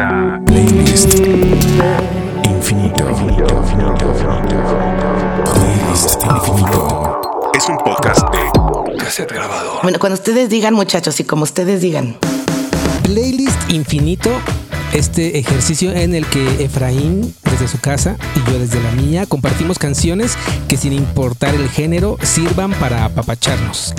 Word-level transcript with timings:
a 0.00 0.40
Playlist 0.46 1.14
Infinito. 2.44 3.04
Playlist 5.52 6.22
Infinito. 6.24 7.20
Es 7.54 7.68
un 7.68 7.76
podcast 7.78 8.22
de 8.30 8.98
cassette 8.98 9.32
grabado. 9.32 9.78
Bueno, 9.82 9.98
cuando 9.98 10.14
ustedes 10.14 10.48
digan, 10.48 10.74
muchachos, 10.74 11.20
y 11.20 11.24
como 11.24 11.44
ustedes 11.44 11.80
digan. 11.80 12.16
Playlist 13.04 13.70
Infinito, 13.70 14.30
este 14.92 15.38
ejercicio 15.38 15.92
en 15.92 16.14
el 16.14 16.26
que 16.26 16.64
Efraín 16.64 17.34
desde 17.50 17.68
su 17.68 17.78
casa 17.78 18.16
y 18.34 18.50
yo 18.50 18.58
desde 18.58 18.82
la 18.82 18.90
mía 18.92 19.26
compartimos 19.26 19.78
canciones 19.78 20.36
que 20.68 20.76
sin 20.76 20.92
importar 20.92 21.54
el 21.54 21.68
género 21.68 22.16
sirvan 22.22 22.72
para 22.74 23.04
apapacharnos. 23.04 23.94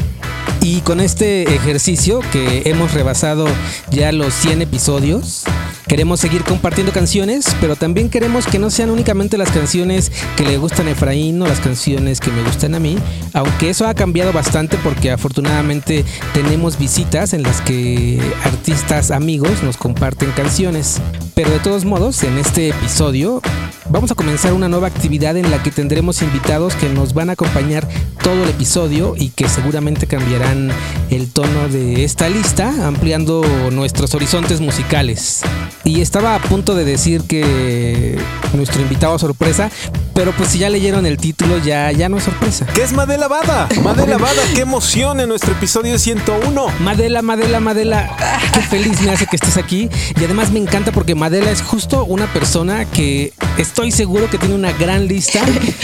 Y 0.62 0.82
con 0.82 1.00
este 1.00 1.44
ejercicio 1.54 2.22
que 2.32 2.64
hemos 2.66 2.94
rebasado 2.94 3.46
ya 3.92 4.12
los 4.12 4.34
100 4.34 4.64
episodios, 4.64 5.46
queremos 5.88 6.20
seguir 6.20 6.44
compartiendo 6.44 6.92
canciones, 6.92 7.56
pero 7.62 7.76
también 7.76 8.10
queremos 8.10 8.48
que 8.48 8.60
no 8.60 8.70
sean 8.70 8.90
únicamente 8.90 9.38
las 9.38 9.52
canciones 9.52 10.12
que 10.36 10.44
le 10.44 10.58
gustan 10.58 10.88
a 10.88 10.92
Efraín 10.92 11.42
o 11.42 11.48
las 11.48 11.60
canciones 11.60 12.20
que 12.20 12.32
me 12.32 12.42
gustan 12.44 12.76
a 12.76 12.80
mí, 12.80 12.98
aunque 13.34 13.70
eso 13.70 13.88
ha 13.88 13.94
cambiado 13.94 14.34
bastante 14.34 14.78
porque 14.78 15.12
afortunadamente 15.12 16.06
tenemos 16.34 16.78
visitas 16.78 17.34
en 17.34 17.44
las 17.44 17.62
que 17.62 18.20
artistas 18.44 19.12
amigos 19.12 19.64
nos 19.64 19.78
comparten 19.78 20.32
canciones. 20.32 21.00
Pero 21.34 21.52
de 21.52 21.60
todos 21.60 21.86
modos, 21.86 22.24
en 22.24 22.38
este 22.38 22.70
episodio 22.70 23.42
vamos 23.90 24.12
a 24.12 24.16
comenzar 24.16 24.54
una 24.54 24.70
nueva 24.70 24.88
actividad 24.88 25.38
en 25.38 25.52
la 25.52 25.62
que 25.62 25.72
tendremos 25.72 26.22
invitados 26.22 26.76
que 26.76 26.90
nos 26.90 27.14
van 27.14 27.30
a 27.30 27.34
acompañar 27.34 27.88
todo 28.24 28.44
el 28.44 28.50
episodio 28.50 29.16
y 29.18 29.30
que 29.30 29.48
seguramente 29.48 30.08
cambiarán 30.08 30.72
el 31.10 31.32
tono 31.32 31.68
de 31.70 32.04
esta 32.04 32.30
lista, 32.30 32.88
ampliando 32.88 33.46
nuestros 33.72 34.16
horizontes 34.16 34.62
musicales. 34.62 35.44
Y 35.86 36.02
estaba 36.02 36.34
a 36.34 36.40
punto 36.40 36.74
de 36.74 36.84
decir 36.84 37.22
que 37.22 38.18
nuestro 38.54 38.82
invitado 38.82 39.20
sorpresa, 39.20 39.70
pero 40.16 40.32
pues 40.32 40.50
si 40.50 40.58
ya 40.58 40.70
leyeron 40.70 41.06
el 41.06 41.18
título 41.18 41.60
ya, 41.60 41.92
ya 41.92 42.10
no 42.10 42.18
es 42.18 42.24
sorpresa. 42.24 42.66
¿Qué 42.74 42.82
es 42.82 42.92
Madela 42.92 43.28
Bada? 43.28 43.70
Madela 43.84 44.18
Bada, 44.18 44.42
qué 44.56 44.62
emoción 44.62 45.20
en 45.20 45.30
nuestro 45.30 45.52
episodio 45.52 46.00
101. 46.00 46.68
Madela, 46.80 47.22
Madela, 47.22 47.60
Madela, 47.60 48.18
qué 48.52 48.62
feliz 48.62 49.00
me 49.02 49.12
hace 49.12 49.28
que 49.28 49.36
estés 49.36 49.58
aquí. 49.58 49.88
Y 50.20 50.24
además 50.26 50.52
me 50.52 50.58
encanta 50.60 50.92
porque 50.92 51.14
Madela 51.14 51.52
es 51.52 51.62
justo 51.62 52.04
una 52.04 52.26
persona 52.34 52.86
que 52.86 53.32
estoy 53.60 53.92
seguro 53.92 54.28
que 54.28 54.40
tiene 54.40 54.56
una 54.56 54.72
gran 54.72 55.08
lista 55.08 55.40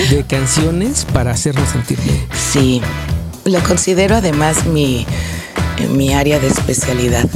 de 0.09 0.23
canciones 0.27 1.05
para 1.13 1.29
hacernos 1.29 1.69
sentir 1.69 1.99
bien. 2.01 2.25
Sí, 2.51 2.81
lo 3.45 3.59
considero 3.59 4.15
además 4.15 4.65
mi, 4.65 5.05
mi 5.91 6.11
área 6.15 6.39
de 6.39 6.47
especialidad. 6.47 7.29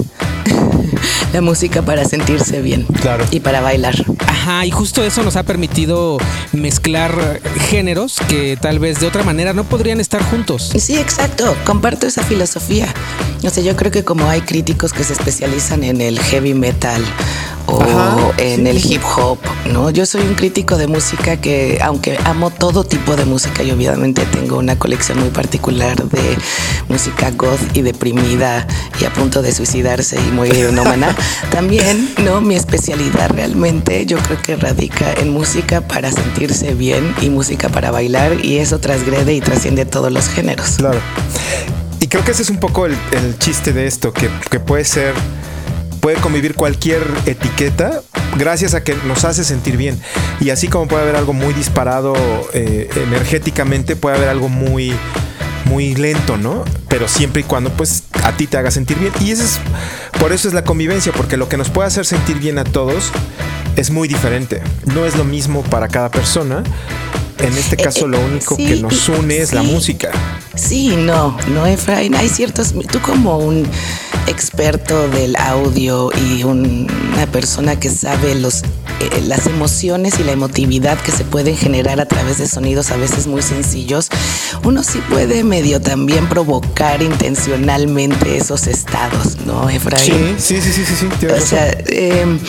La 1.36 1.42
música 1.42 1.82
para 1.82 2.06
sentirse 2.06 2.62
bien. 2.62 2.84
Claro. 3.02 3.26
Y 3.30 3.42
para 3.42 3.60
bailar. 3.60 3.94
Ajá, 4.26 4.66
y 4.66 4.72
justo 4.72 5.04
eso 5.04 5.22
nos 5.22 5.36
ha 5.36 5.44
permitido 5.44 6.18
mezclar 6.54 7.42
géneros 7.68 8.20
que 8.30 8.56
tal 8.56 8.80
vez 8.80 9.02
de 9.02 9.08
otra 9.08 9.22
manera 9.24 9.52
no 9.52 9.66
podrían 9.66 10.00
estar 10.00 10.24
juntos. 10.24 10.72
Sí, 10.80 10.96
exacto. 10.96 11.54
Comparto 11.66 12.08
esa 12.08 12.24
filosofía. 12.24 12.88
O 13.44 13.50
sea, 13.50 13.62
yo 13.62 13.76
creo 13.76 13.92
que 13.92 14.06
como 14.06 14.30
hay 14.30 14.40
críticos 14.44 14.94
que 14.94 15.04
se 15.04 15.12
especializan 15.12 15.84
en 15.84 16.00
el 16.00 16.20
heavy 16.20 16.54
metal 16.54 17.04
o 17.68 17.82
Ajá, 17.82 18.32
en 18.38 18.64
sí. 18.64 18.68
el 18.68 18.86
hip 18.92 19.02
hop, 19.16 19.38
¿no? 19.72 19.90
Yo 19.90 20.06
soy 20.06 20.22
un 20.22 20.36
crítico 20.36 20.78
de 20.78 20.88
música 20.88 21.38
que, 21.38 21.80
aunque 21.82 22.18
amo 22.26 22.50
todo 22.50 22.84
tipo 22.84 23.16
de 23.16 23.26
música 23.26 23.64
y 23.64 23.72
obviamente 23.72 24.26
tengo 24.26 24.58
una 24.58 24.78
colección 24.78 25.20
muy 25.20 25.30
particular 25.30 26.02
de 26.04 26.38
música 26.90 27.32
goth 27.32 27.60
y 27.76 27.82
deprimida 27.82 28.68
y 29.00 29.06
a 29.06 29.14
punto 29.14 29.42
de 29.42 29.52
suicidarse 29.52 30.18
y 30.20 30.32
muy 30.32 30.50
ironómana, 30.50 31.16
también, 31.52 32.14
¿no? 32.24 32.42
Mi 32.42 32.56
especialidad 32.56 33.30
realmente 33.32 34.06
yo 34.06 34.18
creo 34.20 34.42
que 34.42 34.56
radica 34.56 35.14
en 35.14 35.32
música 35.32 35.82
para 35.82 36.12
sentirse 36.12 36.74
bien 36.74 37.14
y 37.22 37.30
música 37.30 37.70
para 37.70 37.92
bailar 37.92 38.44
y 38.44 38.58
eso 38.58 38.80
transgrede 38.80 39.34
y 39.34 39.42
trasciende 39.42 39.86
todos 39.86 40.12
los 40.12 40.28
géneros. 40.28 40.76
Claro. 40.78 41.00
Y 42.00 42.08
creo 42.08 42.24
que 42.24 42.32
ese 42.32 42.44
es 42.44 42.50
un 42.50 42.58
poco 42.60 42.86
el, 42.86 42.96
el 43.12 43.38
chiste 43.40 43.74
de 43.74 43.88
esto, 43.88 44.14
que, 44.14 44.30
que 44.52 44.60
puede 44.60 44.86
ser, 44.86 45.14
puede 46.06 46.22
convivir 46.22 46.54
cualquier 46.54 47.02
etiqueta 47.26 48.04
gracias 48.38 48.76
a 48.76 48.84
que 48.84 48.94
nos 49.08 49.26
hace 49.26 49.44
sentir 49.44 49.76
bien. 49.76 50.00
Y 50.40 50.52
así 50.52 50.68
como 50.68 50.88
puede 50.88 51.02
haber 51.02 51.16
algo 51.16 51.34
muy 51.34 51.52
disparado 51.56 52.14
eh, 52.54 52.88
energéticamente, 52.96 53.96
puede 53.96 54.16
haber 54.16 54.30
algo 54.30 54.48
muy 54.48 54.94
muy 55.66 55.96
lento, 55.96 56.38
¿no? 56.38 56.64
Pero 56.90 57.08
siempre 57.08 57.42
y 57.42 57.44
cuando 57.44 57.72
pues 57.72 58.04
a 58.22 58.34
ti 58.34 58.46
te 58.46 58.56
haga 58.56 58.70
sentir 58.70 59.00
bien. 59.00 59.14
Y 59.20 59.32
eso 59.32 59.46
es, 59.46 59.60
por 60.20 60.32
eso 60.32 60.48
es 60.48 60.54
la 60.54 60.64
convivencia, 60.64 61.12
porque 61.12 61.38
lo 61.38 61.50
que 61.50 61.58
nos 61.58 61.72
puede 61.72 61.88
hacer 61.88 62.06
sentir 62.06 62.38
bien 62.38 62.60
a 62.60 62.66
todos 62.66 63.10
es 63.76 63.90
muy 63.90 64.08
diferente. 64.08 64.62
No 64.94 65.08
es 65.08 65.16
lo 65.16 65.24
mismo 65.24 65.64
para 65.64 65.88
cada 65.88 66.12
persona. 66.12 66.62
En 67.40 67.58
este 67.58 67.78
caso, 67.78 68.06
eh, 68.06 68.10
lo 68.10 68.20
único 68.20 68.56
sí, 68.58 68.68
que 68.68 68.76
nos 68.76 69.10
une 69.10 69.40
es 69.40 69.54
la 69.54 69.64
música. 69.64 70.12
Sí, 70.56 70.96
no, 70.96 71.38
no, 71.50 71.66
Efraín. 71.66 72.16
Hay 72.16 72.30
ciertos. 72.30 72.74
Tú, 72.92 73.00
como 73.02 73.38
un 73.38 73.68
experto 74.28 75.08
del 75.10 75.36
audio 75.36 76.10
y 76.30 76.44
un- 76.44 76.88
una 77.14 77.28
persona 77.28 77.80
que 77.80 77.90
sabe 77.90 78.34
los, 78.36 78.64
eh, 79.00 79.22
las 79.28 79.46
emociones 79.46 80.20
y 80.20 80.24
la 80.24 80.32
emotividad 80.32 80.98
que 81.00 81.12
se 81.12 81.24
pueden 81.26 81.56
generar 81.56 82.00
a 82.00 82.08
través 82.08 82.40
de 82.40 82.48
sonidos 82.48 82.90
a 82.92 82.98
veces 82.98 83.28
muy 83.28 83.42
sencillos, 83.44 84.10
uno 84.64 84.82
sí 84.84 85.00
puede 85.10 85.44
medio 85.44 85.80
también 85.80 86.28
provocar 86.28 87.04
intencionalmente 87.04 88.38
esos 88.38 88.66
estados, 88.68 89.38
¿no, 89.46 89.70
Efraín? 89.70 90.36
Sí, 90.40 90.60
sí, 90.60 90.72
sí, 90.72 90.84
sí, 90.86 90.96
sí, 91.20 91.26
O 91.28 91.40
sea, 91.46 91.70
eh, 91.88 92.40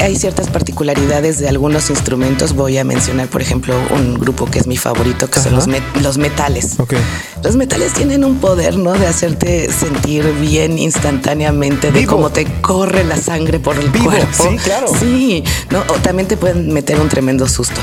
hay- 0.00 0.16
ciertas 0.16 0.48
particularidades 0.48 1.38
de 1.38 1.48
algunos 1.48 1.88
instrumentos. 1.90 2.52
Voy 2.54 2.76
a 2.78 2.84
mencionar, 2.84 3.28
por 3.28 3.40
ejemplo, 3.42 3.74
un 3.90 4.14
grupo 4.18 4.44
que 4.46 4.58
es 4.58 4.66
mi 4.66 4.76
favorito, 4.76 5.28
que 5.30 5.40
son 5.40 5.54
los, 5.54 5.66
met- 5.66 6.00
los 6.02 6.18
metales. 6.18 6.78
Ok. 6.78 6.94
Los 7.42 7.56
metales 7.56 7.94
tienen 7.94 8.22
un 8.24 8.36
poder, 8.38 8.76
¿no? 8.76 8.92
De 8.92 9.06
hacerte 9.06 9.72
sentir 9.72 10.24
bien 10.40 10.78
instantáneamente, 10.78 11.90
de 11.90 12.00
Vivo. 12.00 12.12
cómo 12.16 12.30
te 12.30 12.44
corre 12.60 13.02
la 13.04 13.16
sangre 13.16 13.58
por 13.58 13.78
el 13.78 13.88
Vivo, 13.88 14.06
cuerpo. 14.10 14.48
sí, 14.50 14.56
claro. 14.58 14.86
Sí, 15.00 15.42
¿no? 15.70 15.80
O 15.88 15.94
también 16.02 16.28
te 16.28 16.36
pueden 16.36 16.70
meter 16.72 17.00
un 17.00 17.08
tremendo 17.08 17.48
susto. 17.48 17.80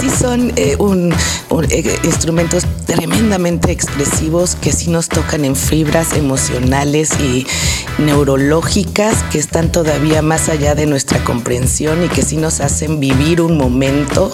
Sí 0.00 0.10
son 0.10 0.52
eh, 0.56 0.76
eh, 1.70 1.98
instrumentos 2.04 2.64
tremendamente 2.86 3.72
expresivos 3.72 4.56
que 4.56 4.72
sí 4.72 4.90
nos 4.90 5.08
tocan 5.08 5.44
en 5.44 5.56
fibras 5.56 6.12
emocionales 6.14 7.18
y 7.20 7.46
neurológicas 7.98 9.22
que 9.24 9.38
están 9.38 9.72
todavía 9.72 10.22
más 10.22 10.48
allá 10.48 10.74
de 10.74 10.86
nuestra 10.86 11.22
comprensión 11.24 12.04
y 12.04 12.08
que 12.08 12.22
sí 12.22 12.36
nos 12.36 12.60
hacen 12.60 13.00
vivir 13.00 13.40
un 13.40 13.56
momento, 13.56 14.32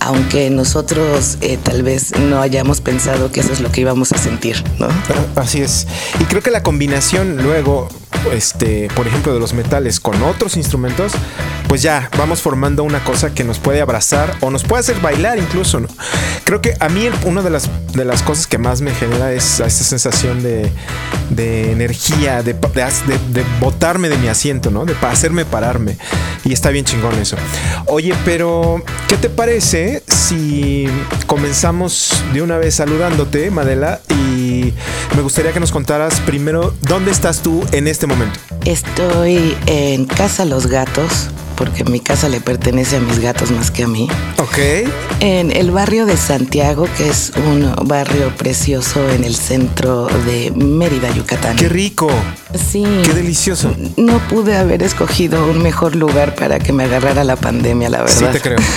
aunque 0.00 0.50
nosotros 0.50 1.38
eh, 1.40 1.58
tal 1.62 1.82
vez 1.82 2.16
no 2.18 2.40
hayamos 2.40 2.80
pensado 2.80 3.32
que 3.32 3.40
eso 3.40 3.52
es 3.52 3.60
lo 3.60 3.70
que 3.70 3.82
íbamos 3.82 4.12
a 4.12 4.18
sentir, 4.18 4.62
¿no? 4.78 4.88
Así 5.36 5.60
es. 5.60 5.86
Y 6.20 6.24
creo 6.24 6.42
que 6.42 6.50
la 6.50 6.62
combinación 6.62 7.42
luego, 7.42 7.88
este, 8.32 8.88
por 8.94 9.06
ejemplo, 9.06 9.34
de 9.34 9.40
los 9.40 9.52
metales 9.52 10.00
con 10.00 10.22
otros 10.22 10.56
instrumentos, 10.56 11.12
pues 11.68 11.82
ya 11.82 12.10
vamos 12.18 12.42
formando 12.42 12.84
una 12.84 13.02
cosa 13.02 13.34
que 13.34 13.44
nos 13.44 13.58
puede 13.58 13.80
abrazar 13.80 14.36
o 14.40 14.50
nos 14.50 14.64
puede 14.64 14.80
hacer 14.80 15.00
bailar 15.00 15.38
incluso. 15.38 15.80
Creo 16.44 16.60
que 16.60 16.74
a 16.80 16.88
mí 16.88 17.08
una 17.24 17.42
de 17.42 17.50
las, 17.50 17.68
de 17.92 18.04
las 18.04 18.22
cosas 18.22 18.46
que 18.46 18.58
más 18.58 18.80
me 18.80 18.94
genera 18.94 19.32
es 19.32 19.60
esta 19.60 19.70
sensación 19.70 20.42
de, 20.42 20.70
de 21.30 21.72
energía, 21.72 22.42
de, 22.42 22.52
de, 22.52 23.44
botarme 23.60 24.08
de 24.08 24.18
mi 24.18 24.28
asiento, 24.28 24.70
¿no? 24.70 24.84
De 24.84 24.94
hacerme 25.02 25.44
pararme. 25.44 25.96
Y 26.44 26.52
está 26.52 26.70
bien 26.70 26.84
chingón 26.84 27.14
eso. 27.18 27.36
Oye, 27.86 28.14
pero 28.24 28.82
¿qué 29.08 29.16
te 29.16 29.30
parece 29.30 30.02
si 30.06 30.88
comenzamos 31.26 32.12
de 32.32 32.42
una 32.42 32.58
vez 32.58 32.74
saludándote, 32.74 33.50
Madela? 33.50 34.00
Y 34.08 34.41
me 35.16 35.22
gustaría 35.22 35.52
que 35.52 35.60
nos 35.60 35.72
contaras 35.72 36.20
primero 36.20 36.74
dónde 36.82 37.10
estás 37.10 37.42
tú 37.42 37.64
en 37.72 37.88
este 37.88 38.06
momento. 38.06 38.38
Estoy 38.64 39.56
en 39.66 40.04
Casa 40.06 40.44
Los 40.44 40.66
Gatos, 40.66 41.30
porque 41.62 41.84
mi 41.84 42.00
casa 42.00 42.28
le 42.28 42.40
pertenece 42.40 42.96
a 42.96 43.00
mis 43.00 43.20
gatos 43.20 43.52
más 43.52 43.70
que 43.70 43.84
a 43.84 43.86
mí. 43.86 44.08
Ok. 44.38 44.58
En 45.20 45.52
el 45.54 45.70
barrio 45.70 46.06
de 46.06 46.16
Santiago, 46.16 46.88
que 46.98 47.08
es 47.08 47.30
un 47.36 47.72
barrio 47.86 48.34
precioso 48.36 49.08
en 49.10 49.22
el 49.22 49.36
centro 49.36 50.08
de 50.26 50.50
Mérida, 50.56 51.08
Yucatán. 51.12 51.54
Qué 51.54 51.68
rico. 51.68 52.10
Sí. 52.72 52.84
Qué 53.04 53.14
delicioso. 53.14 53.72
No 53.96 54.18
pude 54.26 54.56
haber 54.56 54.82
escogido 54.82 55.46
un 55.48 55.62
mejor 55.62 55.94
lugar 55.94 56.34
para 56.34 56.58
que 56.58 56.72
me 56.72 56.82
agarrara 56.82 57.22
la 57.22 57.36
pandemia, 57.36 57.88
la 57.90 58.08
Sí, 58.08 58.24
verdad. 58.24 58.32
te 58.32 58.40
creo. 58.40 58.58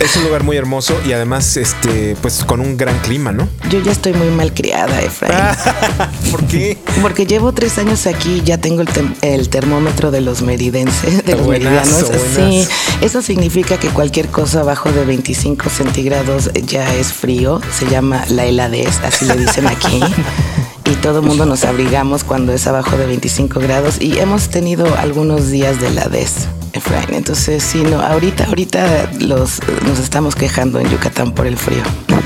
Es 0.00 0.16
un 0.16 0.24
lugar 0.24 0.42
muy 0.42 0.56
hermoso 0.56 1.00
y 1.06 1.12
además, 1.12 1.56
este, 1.56 2.16
pues 2.20 2.44
con 2.44 2.58
un 2.60 2.76
gran 2.76 2.98
clima, 3.00 3.30
¿no? 3.30 3.48
Yo 3.70 3.80
ya 3.80 3.92
estoy 3.92 4.12
muy 4.14 4.26
mal 4.30 4.52
criada, 4.52 5.00
Efraín. 5.00 5.56
¿Por 6.32 6.44
qué? 6.46 6.76
Porque 7.00 7.24
llevo 7.24 7.52
tres 7.52 7.78
años 7.78 8.08
aquí 8.08 8.38
y 8.38 8.42
ya 8.42 8.58
tengo 8.58 8.82
el, 8.82 8.88
el 9.22 9.48
termómetro 9.48 10.10
de 10.10 10.20
los 10.20 10.42
meridenses, 10.42 11.24
de 11.24 11.36
los 11.36 11.46
Buenazo, 11.46 12.00
meridianos. 12.08 12.31
Sí, 12.34 12.66
eso 13.00 13.22
significa 13.22 13.78
que 13.78 13.88
cualquier 13.88 14.28
cosa 14.28 14.60
abajo 14.60 14.90
de 14.92 15.04
25 15.04 15.68
centígrados 15.70 16.50
ya 16.66 16.94
es 16.94 17.12
frío. 17.12 17.60
Se 17.76 17.86
llama 17.88 18.24
la 18.28 18.44
heladez, 18.46 19.00
así 19.02 19.24
le 19.24 19.36
dicen 19.36 19.66
aquí. 19.66 20.00
y 20.84 20.94
todo 20.96 21.20
el 21.20 21.26
mundo 21.26 21.46
nos 21.46 21.64
abrigamos 21.64 22.24
cuando 22.24 22.52
es 22.52 22.66
abajo 22.66 22.96
de 22.96 23.06
25 23.06 23.60
grados 23.60 24.00
y 24.00 24.18
hemos 24.18 24.48
tenido 24.48 24.86
algunos 24.98 25.50
días 25.50 25.80
de 25.80 25.90
la 25.90 26.06
des. 26.08 26.48
Efraín. 26.72 27.14
Entonces, 27.14 27.62
sí, 27.62 27.82
no, 27.82 28.00
ahorita, 28.00 28.44
ahorita 28.44 29.10
los, 29.20 29.60
nos 29.86 29.98
estamos 29.98 30.34
quejando 30.34 30.80
en 30.80 30.88
Yucatán 30.90 31.32
por 31.32 31.46
el 31.46 31.56
frío. 31.58 31.82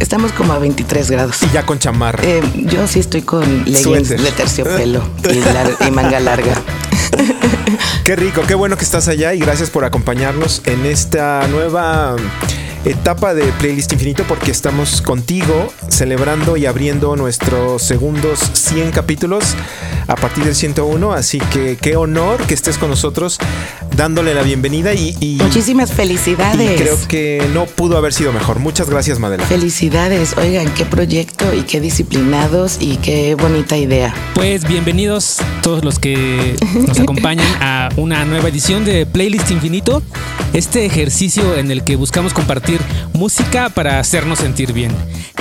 Estamos 0.00 0.32
como 0.32 0.54
a 0.54 0.58
23 0.58 1.10
grados. 1.10 1.36
Y 1.42 1.50
ya 1.52 1.64
con 1.66 1.78
chamarra. 1.78 2.24
Eh, 2.24 2.40
yo 2.64 2.86
sí 2.88 3.00
estoy 3.00 3.20
con 3.22 3.64
leggings 3.66 3.82
Suéter. 4.08 4.20
de 4.22 4.32
terciopelo 4.32 5.02
y, 5.30 5.34
lar- 5.40 5.76
y 5.86 5.90
manga 5.90 6.18
larga. 6.20 6.54
Qué 8.04 8.16
rico, 8.16 8.42
qué 8.46 8.54
bueno 8.54 8.76
que 8.76 8.84
estás 8.84 9.08
allá 9.08 9.34
y 9.34 9.38
gracias 9.38 9.70
por 9.70 9.84
acompañarnos 9.84 10.62
en 10.64 10.86
esta 10.86 11.46
nueva 11.48 12.16
etapa 12.84 13.34
de 13.34 13.44
Playlist 13.58 13.92
Infinito 13.92 14.24
porque 14.26 14.50
estamos 14.50 15.02
contigo 15.02 15.72
celebrando 15.88 16.56
y 16.56 16.66
abriendo 16.66 17.14
nuestros 17.16 17.82
segundos 17.82 18.38
100 18.54 18.90
capítulos 18.92 19.54
a 20.06 20.16
partir 20.16 20.44
del 20.44 20.54
101, 20.54 21.12
así 21.12 21.38
que 21.52 21.76
qué 21.76 21.96
honor 21.96 22.40
que 22.46 22.54
estés 22.54 22.78
con 22.78 22.88
nosotros 22.90 23.38
dándole 23.96 24.34
la 24.34 24.42
bienvenida 24.42 24.94
y, 24.94 25.14
y- 25.20 25.36
Muchísimas 25.42 25.90
y 25.90 25.94
felicidades. 25.94 26.80
creo 26.80 26.96
que 27.06 27.46
no 27.52 27.66
pudo 27.66 27.96
haber 27.98 28.12
sido 28.12 28.32
mejor. 28.32 28.58
Muchas 28.58 28.88
gracias, 28.88 29.18
Madela. 29.18 29.44
Felicidades, 29.46 30.36
oigan, 30.38 30.72
qué 30.74 30.84
proyecto 30.86 31.52
y 31.54 31.62
qué 31.62 31.80
disciplinados 31.80 32.78
y 32.80 32.96
qué 32.96 33.34
bonita 33.34 33.76
idea. 33.76 34.14
Pues 34.34 34.66
bienvenidos 34.66 35.36
todos 35.62 35.84
los 35.84 35.98
que 35.98 36.56
nos 36.86 36.98
acompañan 37.00 37.46
a 37.60 37.90
una 37.96 38.24
nueva 38.24 38.48
edición 38.48 38.84
de 38.84 39.04
Playlist 39.06 39.50
Infinito, 39.50 40.02
este 40.54 40.86
ejercicio 40.86 41.56
en 41.56 41.70
el 41.70 41.84
que 41.84 41.96
buscamos 41.96 42.32
compartir 42.32 42.69
música 43.12 43.68
para 43.70 43.98
hacernos 43.98 44.38
sentir 44.38 44.72
bien, 44.72 44.94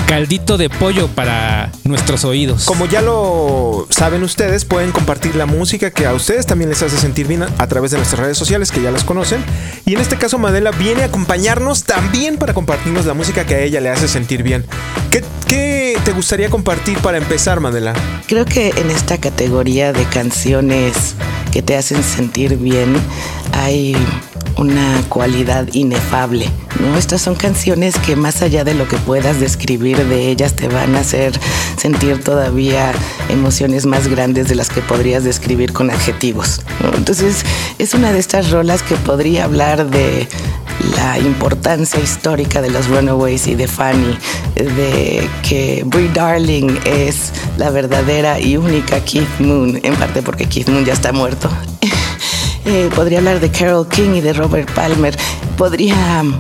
caldito 0.08 0.58
de 0.58 0.70
pollo 0.70 1.08
para 1.08 1.72
nuestros 1.84 2.26
oídos. 2.26 2.66
Como 2.66 2.86
ya 2.86 3.02
lo 3.02 3.88
saben 3.90 4.24
ustedes, 4.24 4.66
pueden 4.66 4.92
compartir 4.92 5.36
la 5.36 5.46
música 5.46 5.92
que 5.92 6.06
a 6.06 6.14
ustedes 6.14 6.46
también 6.46 6.70
les 6.70 6.82
hace 6.82 6.98
sentir 6.98 7.28
bien 7.28 7.44
a, 7.44 7.50
a 7.58 7.68
través 7.68 7.92
de 7.92 7.98
nuestras 7.98 8.20
redes 8.20 8.38
sociales 8.38 8.72
que 8.72 8.82
ya 8.82 8.92
las 8.92 9.04
conocen. 9.04 9.44
Y 9.86 9.94
en 9.94 10.02
este 10.02 10.18
caso 10.18 10.38
Madela 10.40 10.72
viene 10.72 11.04
a 11.04 11.06
acompañarnos 11.06 11.84
también 11.84 12.38
para 12.38 12.54
compartirnos 12.54 13.06
la 13.06 13.14
música 13.14 13.46
que 13.46 13.56
a 13.56 13.60
ella 13.60 13.82
le 13.82 13.90
hace 13.90 14.08
sentir 14.08 14.44
bien. 14.44 14.66
¿Qué, 15.12 15.24
qué 15.48 15.98
te 16.04 16.12
gustaría 16.12 16.50
compartir 16.50 16.98
para 17.00 17.18
empezar, 17.18 17.60
Madela? 17.60 17.94
Creo 18.28 18.46
que 18.46 18.70
en 18.78 18.90
esta 18.92 19.18
categoría 19.20 19.94
de 19.94 20.04
canciones 20.06 21.16
que 21.52 21.62
te 21.62 21.76
hacen 21.76 22.04
sentir 22.04 22.58
bien 22.58 22.96
hay 23.54 23.96
una 24.58 25.02
cualidad 25.10 25.68
inefable, 25.74 26.50
¿no? 26.80 26.98
Estas 26.98 27.22
son 27.22 27.36
canciones 27.36 27.98
que 27.98 28.16
más 28.16 28.42
allá 28.42 28.64
de 28.64 28.74
lo 28.74 28.88
que 28.88 28.98
puedas 28.98 29.40
describir 29.40 29.98
de 30.08 30.30
ellas 30.30 30.56
te 30.56 30.68
van 30.68 30.96
a 30.96 31.00
hacer 31.00 31.40
sentir 31.78 32.24
todavía 32.24 32.92
emociones 33.30 33.86
más 33.86 34.08
grandes 34.08 34.48
de 34.48 34.56
las 34.56 34.70
que 34.70 34.82
podrías 34.82 35.24
describir 35.24 35.74
con 35.74 35.90
adjetivos. 35.90 36.62
Entonces 36.96 37.44
es 37.78 37.94
una 37.94 38.12
de 38.12 38.20
estas 38.20 38.52
rolas 38.52 38.84
que 38.84 38.96
podría 38.96 39.46
hablar 39.46 39.90
de 39.90 40.28
la 40.96 41.20
importancia 41.20 42.00
histórica 42.00 42.62
de 42.62 42.70
los 42.70 42.88
Runaways 42.88 43.48
y 43.48 43.56
de 43.56 43.68
Fanny, 43.68 44.18
de 44.56 45.28
que 45.48 45.84
Brie 45.86 46.10
Darling 46.14 46.78
es 46.86 47.32
la 47.58 47.70
verdadera 47.70 48.40
y 48.40 48.58
única 48.58 49.00
Keith 49.04 49.40
Moon, 49.40 49.80
en 49.84 49.96
parte 49.96 50.22
porque 50.22 50.46
Keith 50.46 50.70
Moon 50.70 50.86
ya 50.86 50.94
está 50.94 51.12
muerto. 51.12 51.50
Eh, 52.66 52.90
podría 52.96 53.20
hablar 53.20 53.40
de 53.40 53.50
Carol 53.50 53.88
King 53.88 54.16
y 54.16 54.22
de 54.22 54.34
Robert 54.34 54.72
Palmer. 54.74 55.18
Podría 55.58 56.22
um, 56.22 56.34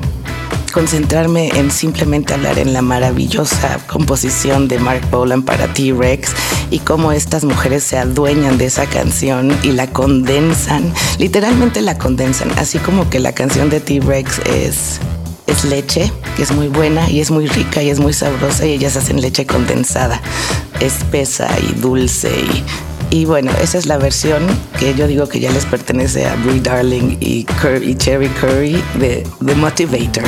concentrarme 0.74 1.50
en 1.56 1.71
simplemente 1.71 2.33
hablar 2.33 2.60
en 2.60 2.74
la 2.74 2.81
maravillosa 2.81 3.80
composición 3.88 4.68
de 4.68 4.80
Mark 4.80 5.01
Bolan 5.10 5.44
para 5.44 5.68
T-Rex 5.74 6.31
y 6.71 6.80
cómo 6.80 7.12
estas 7.12 7.44
mujeres 7.44 7.83
se 7.83 7.98
adueñan 7.98 8.57
de 8.57 8.66
esa 8.66 8.86
canción 8.86 9.57
y 9.63 9.71
la 9.71 9.88
condensan, 9.88 10.94
literalmente 11.18 11.81
la 11.81 11.98
condensan, 11.98 12.51
así 12.57 12.77
como 12.80 13.10
que 13.10 13.19
la 13.19 13.33
canción 13.33 13.69
de 13.69 13.80
T-Rex 13.80 14.39
es 14.45 15.00
es 15.48 15.66
leche, 15.66 16.12
que 16.36 16.44
es 16.44 16.51
muy 16.51 16.68
buena 16.68 17.10
y 17.10 17.21
es 17.21 17.31
muy 17.31 17.48
rica 17.48 17.81
y 17.81 17.89
es 17.89 18.00
muy 18.00 18.13
sabrosa 18.13 18.68
y 18.68 18.74
ellas 18.74 18.95
hacen 18.95 19.19
leche 19.19 19.48
condensada, 19.48 20.21
espesa 20.80 21.50
y 21.60 21.80
dulce 21.80 22.30
y, 22.30 22.63
y 23.11 23.25
bueno, 23.25 23.51
esa 23.61 23.77
es 23.77 23.85
la 23.85 23.97
versión 23.97 24.45
que 24.77 24.94
yo 24.94 25.07
digo 25.07 25.27
que 25.27 25.39
ya 25.39 25.51
les 25.51 25.65
pertenece 25.65 26.27
a 26.27 26.35
Brie 26.35 26.61
Darling 26.61 27.17
y, 27.19 27.45
y 27.81 27.95
Cherry 27.95 28.29
Curry 28.29 28.83
de 29.00 29.25
The 29.45 29.56
Motivator. 29.56 30.23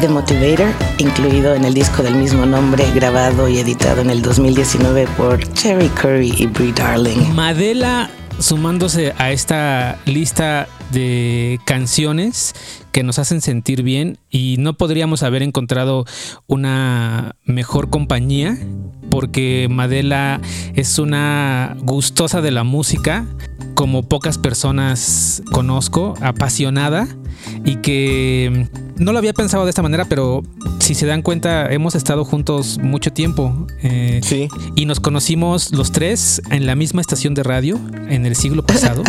The 0.00 0.08
Motivator, 0.08 0.72
incluido 0.96 1.54
en 1.54 1.64
el 1.64 1.74
disco 1.74 2.02
del 2.02 2.14
mismo 2.14 2.46
nombre, 2.46 2.90
grabado 2.94 3.50
y 3.50 3.58
editado 3.58 4.00
en 4.00 4.08
el 4.08 4.22
2019 4.22 5.06
por 5.18 5.38
Cherry 5.52 5.88
Curry 5.90 6.32
y 6.38 6.46
Brie 6.46 6.72
Darling. 6.72 7.34
Madela 7.34 8.08
sumándose 8.38 9.12
a 9.18 9.30
esta 9.30 9.98
lista 10.06 10.68
de 10.90 11.60
canciones 11.66 12.54
que 12.92 13.02
nos 13.02 13.18
hacen 13.18 13.42
sentir 13.42 13.82
bien 13.82 14.18
y 14.30 14.56
no 14.58 14.72
podríamos 14.72 15.22
haber 15.22 15.42
encontrado 15.42 16.06
una 16.46 17.36
mejor 17.44 17.90
compañía 17.90 18.56
porque 19.10 19.68
Madela 19.70 20.40
es 20.74 20.98
una 20.98 21.76
gustosa 21.80 22.40
de 22.40 22.52
la 22.52 22.64
música 22.64 23.26
como 23.74 24.02
pocas 24.02 24.38
personas 24.38 25.42
conozco, 25.52 26.14
apasionada 26.22 27.06
y 27.64 27.76
que 27.76 28.68
no 29.00 29.12
lo 29.12 29.18
había 29.18 29.32
pensado 29.32 29.64
de 29.64 29.70
esta 29.70 29.82
manera, 29.82 30.04
pero 30.04 30.42
si 30.78 30.94
se 30.94 31.06
dan 31.06 31.22
cuenta, 31.22 31.72
hemos 31.72 31.94
estado 31.94 32.24
juntos 32.24 32.78
mucho 32.82 33.12
tiempo. 33.12 33.66
eh, 33.82 34.20
Sí. 34.22 34.48
Y 34.76 34.84
nos 34.86 35.00
conocimos 35.00 35.72
los 35.72 35.90
tres 35.90 36.40
en 36.50 36.66
la 36.66 36.74
misma 36.76 37.00
estación 37.00 37.34
de 37.34 37.42
radio 37.42 37.80
en 38.08 38.26
el 38.26 38.36
siglo 38.36 38.64
pasado. 38.64 39.02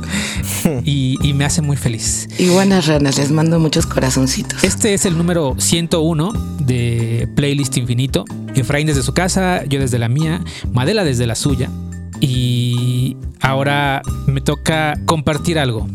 y, 0.84 1.16
y 1.22 1.32
me 1.34 1.44
hace 1.44 1.62
muy 1.62 1.76
feliz. 1.76 2.28
Y 2.38 2.48
buenas 2.48 2.86
ranas, 2.86 3.18
les 3.18 3.30
mando 3.30 3.58
muchos 3.58 3.86
corazoncitos. 3.86 4.62
Este 4.64 4.94
es 4.94 5.04
el 5.06 5.16
número 5.18 5.54
101 5.58 6.32
de 6.60 7.28
Playlist 7.34 7.76
Infinito. 7.76 8.24
Efraín 8.54 8.86
desde 8.86 9.02
su 9.02 9.12
casa, 9.12 9.64
yo 9.64 9.80
desde 9.80 9.98
la 9.98 10.08
mía, 10.08 10.42
Madela 10.72 11.04
desde 11.04 11.26
la 11.26 11.34
suya. 11.34 11.70
Y 12.20 13.16
ahora 13.40 14.02
me 14.26 14.40
toca 14.40 14.94
compartir 15.04 15.58
algo. 15.58 15.86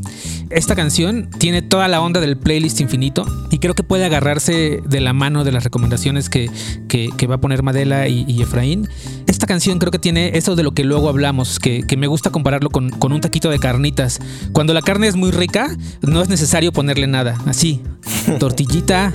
Esta 0.49 0.75
canción 0.75 1.29
tiene 1.37 1.61
toda 1.61 1.87
la 1.87 2.01
onda 2.01 2.19
del 2.19 2.35
playlist 2.37 2.81
infinito 2.81 3.25
y 3.51 3.59
creo 3.59 3.73
que 3.73 3.83
puede 3.83 4.03
agarrarse 4.03 4.81
de 4.85 4.99
la 4.99 5.13
mano 5.13 5.45
de 5.45 5.53
las 5.53 5.63
recomendaciones 5.63 6.29
que, 6.29 6.49
que- 6.89 7.07
que 7.17 7.25
va 7.27 7.35
a 7.35 7.41
poner 7.41 7.63
Madela 7.63 8.09
y, 8.09 8.25
y 8.27 8.41
Efraín. 8.41 8.89
Esta 9.27 9.47
canción 9.47 9.79
creo 9.79 9.91
que 9.91 9.99
tiene 9.99 10.31
eso 10.37 10.57
de 10.57 10.63
lo 10.63 10.73
que 10.73 10.83
luego 10.83 11.07
hablamos, 11.07 11.57
que, 11.59 11.83
que 11.83 11.95
me 11.95 12.07
gusta 12.07 12.31
compararlo 12.31 12.69
con, 12.69 12.89
con 12.89 13.13
un 13.13 13.21
taquito 13.21 13.49
de 13.49 13.59
carnitas. 13.59 14.19
Cuando 14.51 14.73
la 14.73 14.81
carne 14.81 15.07
es 15.07 15.15
muy 15.15 15.31
rica, 15.31 15.75
no 16.01 16.21
es 16.21 16.27
necesario 16.27 16.73
ponerle 16.73 17.07
nada. 17.07 17.37
Así, 17.45 17.81
tortillita, 18.39 19.13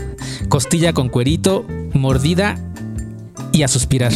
costilla 0.49 0.95
con 0.95 1.11
cuerito, 1.11 1.67
mordida 1.93 2.59
y 3.53 3.63
a 3.63 3.69
suspirar. 3.69 4.13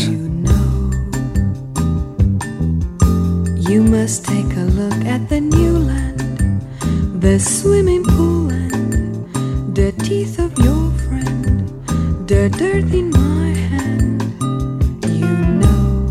You 3.70 3.84
must 3.84 4.24
take 4.24 4.52
a 4.56 4.66
look 4.80 5.04
at 5.06 5.28
the 5.28 5.40
new 5.40 5.78
land, 5.78 6.60
the 7.22 7.38
swimming 7.38 8.02
pool 8.02 8.50
and 8.50 9.24
the 9.76 9.92
teeth 9.92 10.40
of 10.40 10.58
your 10.58 10.90
friend, 11.04 11.68
the 12.26 12.50
dirt 12.50 12.92
in 12.92 13.10
my 13.10 13.50
hand. 13.70 14.22
You 15.06 15.36
know, 15.62 16.08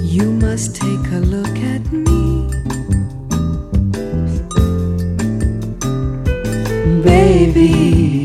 you 0.00 0.30
must 0.30 0.76
take 0.76 1.06
a 1.10 1.18
look 1.18 1.58
at 1.58 1.90
me, 1.90 2.46
baby. 7.02 8.19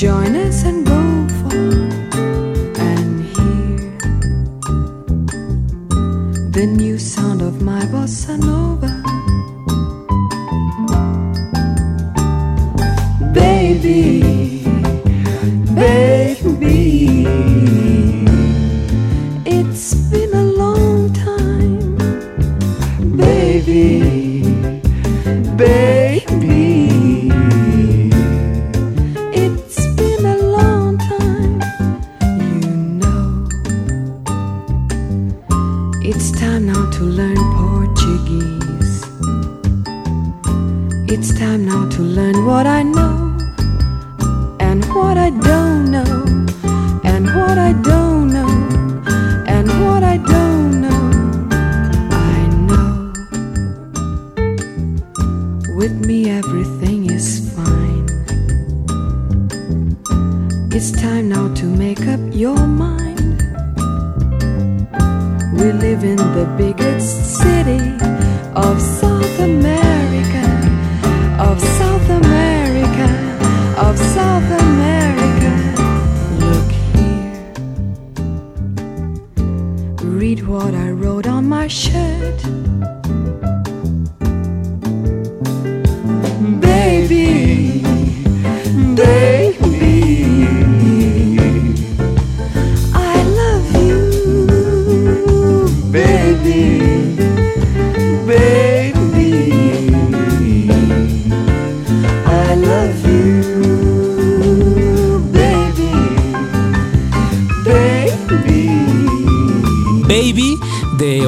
Join 0.00 0.34
us 0.34 0.64
and 0.64 0.86
go 0.86 1.28
far 1.42 1.60
and 2.88 3.22
hear 3.34 3.98
the 6.52 6.66
new 6.66 6.98
sound 6.98 7.42
of 7.42 7.60
my 7.60 7.82
bossa 7.92 8.38
nova. 8.38 8.59
It's 60.82 60.92
time 60.92 61.28
now 61.28 61.52
to 61.56 61.66
make 61.66 62.06
up 62.06 62.20
your 62.32 62.56
mind. 62.66 63.42
We 65.52 65.72
live 65.72 66.04
in 66.04 66.16
the 66.16 66.46
biggest 66.56 67.36
city 67.36 67.82
of 68.54 68.80
South 68.80 69.40
America, 69.40 70.42
of 71.38 71.60
South 71.60 72.08
America, 72.08 73.08
of 73.76 73.98
South 73.98 74.50
America. 74.64 75.52
Look 76.46 76.70
here. 76.94 77.44
Read 80.18 80.46
what 80.46 80.74
I 80.74 80.88
wrote 80.92 81.26
on 81.26 81.46
my 81.46 81.68
shirt. 81.68 82.40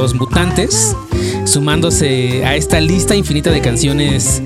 De 0.02 0.06
Os 0.06 0.12
Mutantes, 0.14 0.96
sumándose 1.46 2.42
a 2.44 2.56
esta 2.56 2.80
lista 2.80 3.14
infinita 3.14 3.50
de 3.50 3.60
canciones 3.60 4.42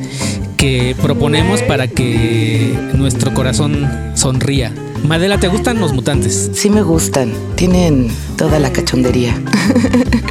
que 0.56 0.96
proponemos 1.00 1.62
para 1.62 1.88
que 1.88 2.76
nuestro 2.94 3.34
corazón 3.34 3.88
sonría. 4.14 4.72
Madela, 5.04 5.38
¿te 5.38 5.48
gustan 5.48 5.78
los 5.78 5.92
mutantes? 5.92 6.50
Sí 6.54 6.70
me 6.70 6.82
gustan, 6.82 7.32
tienen 7.54 8.08
toda 8.36 8.58
la 8.58 8.72
cachondería. 8.72 9.40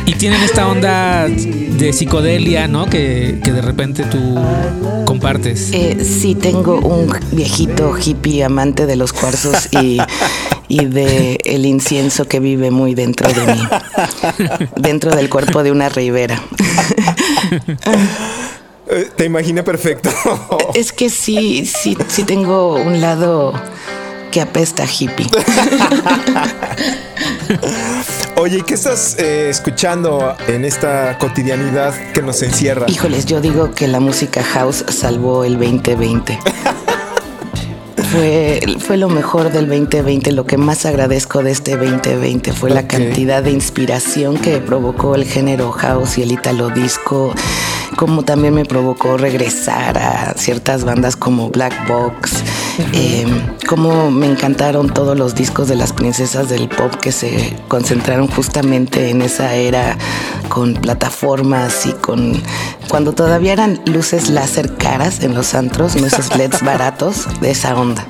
Y 0.05 0.13
tienen 0.13 0.41
esta 0.41 0.67
onda 0.67 1.27
de 1.27 1.94
psicodelia, 1.94 2.67
¿no? 2.67 2.88
Que, 2.88 3.39
que 3.44 3.51
de 3.51 3.62
repente 3.62 4.03
tú 4.03 4.36
compartes. 5.05 5.70
Eh, 5.72 6.03
sí, 6.03 6.36
tengo 6.36 6.79
un 6.79 7.13
viejito 7.32 7.96
hippie 7.98 8.44
amante 8.44 8.86
de 8.86 8.96
los 8.96 9.13
cuarzos 9.13 9.70
y, 9.72 10.00
y 10.67 10.86
de 10.86 11.38
el 11.46 11.65
incienso 11.65 12.27
que 12.27 12.39
vive 12.39 12.72
muy 12.72 12.96
dentro 12.96 13.32
de 13.32 13.53
mí, 13.53 13.62
dentro 14.75 15.15
del 15.15 15.29
cuerpo 15.29 15.63
de 15.63 15.72
una 15.72 15.89
ribera. 15.89 16.41
Eh, 18.88 19.10
Te 19.15 19.25
imaginé 19.25 19.63
perfecto. 19.63 20.10
Es 20.74 20.92
que 20.92 21.10
sí, 21.10 21.65
sí, 21.65 21.98
sí 22.08 22.24
tengo 22.24 22.75
un 22.75 23.00
lado 23.01 23.54
que 24.32 24.42
apesta 24.42 24.84
a 24.84 24.88
hippie. 24.88 25.27
Oye, 28.38 28.58
¿y 28.58 28.62
qué 28.63 28.74
estás 28.74 29.18
eh, 29.18 29.50
escuchando 29.50 30.36
en 30.48 30.65
esta 30.65 31.18
cotidianidad 31.18 31.94
que 32.12 32.22
nos 32.22 32.42
encierra? 32.42 32.86
Híjoles, 32.89 33.25
yo 33.25 33.39
digo 33.39 33.72
que 33.74 33.88
la 33.88 34.01
música 34.01 34.44
house 34.44 34.84
salvó 34.89 35.46
el 35.46 35.58
2020. 35.58 36.38
fue, 38.12 38.60
fue 38.80 38.98
lo 38.98 39.08
mejor 39.08 39.51
del 39.51 39.68
2020. 39.70 40.34
Lo 40.34 40.46
que 40.46 40.58
más 40.58 40.86
agradezco 40.86 41.42
de 41.42 41.51
este 41.51 41.77
2020 41.77 42.51
fue 42.51 42.70
la 42.70 42.88
cantidad 42.88 43.42
de 43.42 43.51
inspiración 43.51 44.38
que 44.38 44.58
provocó 44.58 45.15
el 45.15 45.24
género 45.24 45.72
house 45.72 46.18
y 46.18 46.24
el 46.24 46.34
italo 46.34 46.70
disco, 46.70 47.34
como 47.96 48.24
también 48.24 48.54
me 48.54 48.65
provocó 48.65 49.18
regresar 49.18 49.98
a 49.98 50.34
ciertas 50.36 50.84
bandas 50.84 51.15
como 51.15 51.50
Black 51.50 51.88
Box, 51.88 52.44
eh, 52.94 53.25
como 53.68 54.12
me 54.12 54.27
encantaron 54.27 54.89
todos 54.89 55.18
los 55.18 55.36
discos 55.36 55.68
de 55.68 55.75
las 55.75 55.94
princesas 55.94 56.50
del 56.50 56.68
pop 56.68 56.94
que 56.96 57.12
se 57.12 57.56
concentraron 57.68 58.27
justamente 58.27 59.10
en 59.10 59.22
esa 59.22 59.54
era 59.56 59.98
con 60.50 60.74
plataformas 60.74 61.86
y 61.86 61.94
con 61.94 62.42
cuando 62.88 63.13
todavía 63.13 63.54
eran 63.54 63.82
luces 63.86 64.30
láser 64.30 64.75
caras 64.75 65.22
en 65.22 65.34
los 65.34 65.56
antros, 65.56 65.96
no 65.96 66.08
esos 66.08 66.36
LEDs 66.36 66.62
baratos 66.62 67.27
de 67.42 67.51
esa 67.51 67.75
onda. 67.75 68.06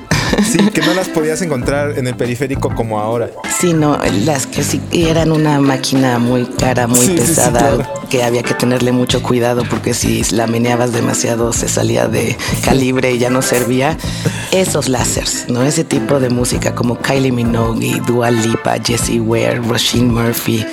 Sí, 0.50 0.58
que 0.72 0.80
no 0.82 0.94
las 0.94 1.08
podías 1.08 1.40
encontrar 1.42 1.98
en 1.98 2.06
el 2.06 2.14
periférico 2.14 2.74
como 2.74 2.98
ahora. 3.00 3.30
sino 3.60 3.98
las 4.24 4.46
que 4.46 4.62
sí 4.62 4.80
eran 4.92 5.32
una 5.32 5.60
máquina 5.60 6.18
muy 6.18 6.44
cara, 6.46 6.86
muy 6.86 6.98
Sí, 6.98 7.06
sí, 7.06 7.12
sí, 7.12 7.18
pesada, 7.18 7.58
claro. 7.58 7.86
que 8.10 8.22
había 8.22 8.42
que 8.42 8.54
tenerle 8.54 8.92
mucho 8.92 9.22
cuidado 9.22 9.64
porque 9.68 9.94
si 9.94 10.22
la 10.32 10.46
meneabas 10.46 10.92
demasiado 10.92 11.52
se 11.52 11.68
salía 11.68 12.06
de 12.08 12.36
calibre 12.64 13.12
y 13.12 13.18
ya 13.18 13.30
no 13.30 13.42
servía. 13.42 13.96
Esos 14.52 14.88
lásers, 14.88 15.46
¿no? 15.48 15.62
Ese 15.62 15.84
tipo 15.84 16.20
de 16.20 16.30
música 16.30 16.74
como 16.74 16.98
Kylie 16.98 17.32
Minogue, 17.32 18.00
Dua 18.06 18.30
Lipa, 18.30 18.76
Jessie 18.84 19.20
Ware, 19.20 19.56
Roisin 19.60 20.12
Murphy. 20.12 20.64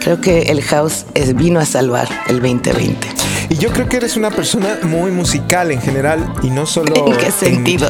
Creo 0.00 0.20
que 0.20 0.42
el 0.42 0.62
house 0.62 1.04
vino 1.34 1.60
a 1.60 1.64
salvar 1.66 2.08
el 2.28 2.40
2020. 2.40 3.06
Y 3.50 3.56
yo 3.56 3.70
creo 3.72 3.88
que 3.88 3.96
eres 3.96 4.16
una 4.16 4.30
persona 4.30 4.78
muy 4.84 5.10
musical 5.10 5.72
en 5.72 5.82
general 5.82 6.34
y 6.40 6.50
no 6.50 6.66
solo. 6.66 7.08
¿En 7.08 7.16
qué 7.16 7.32
sentido? 7.32 7.88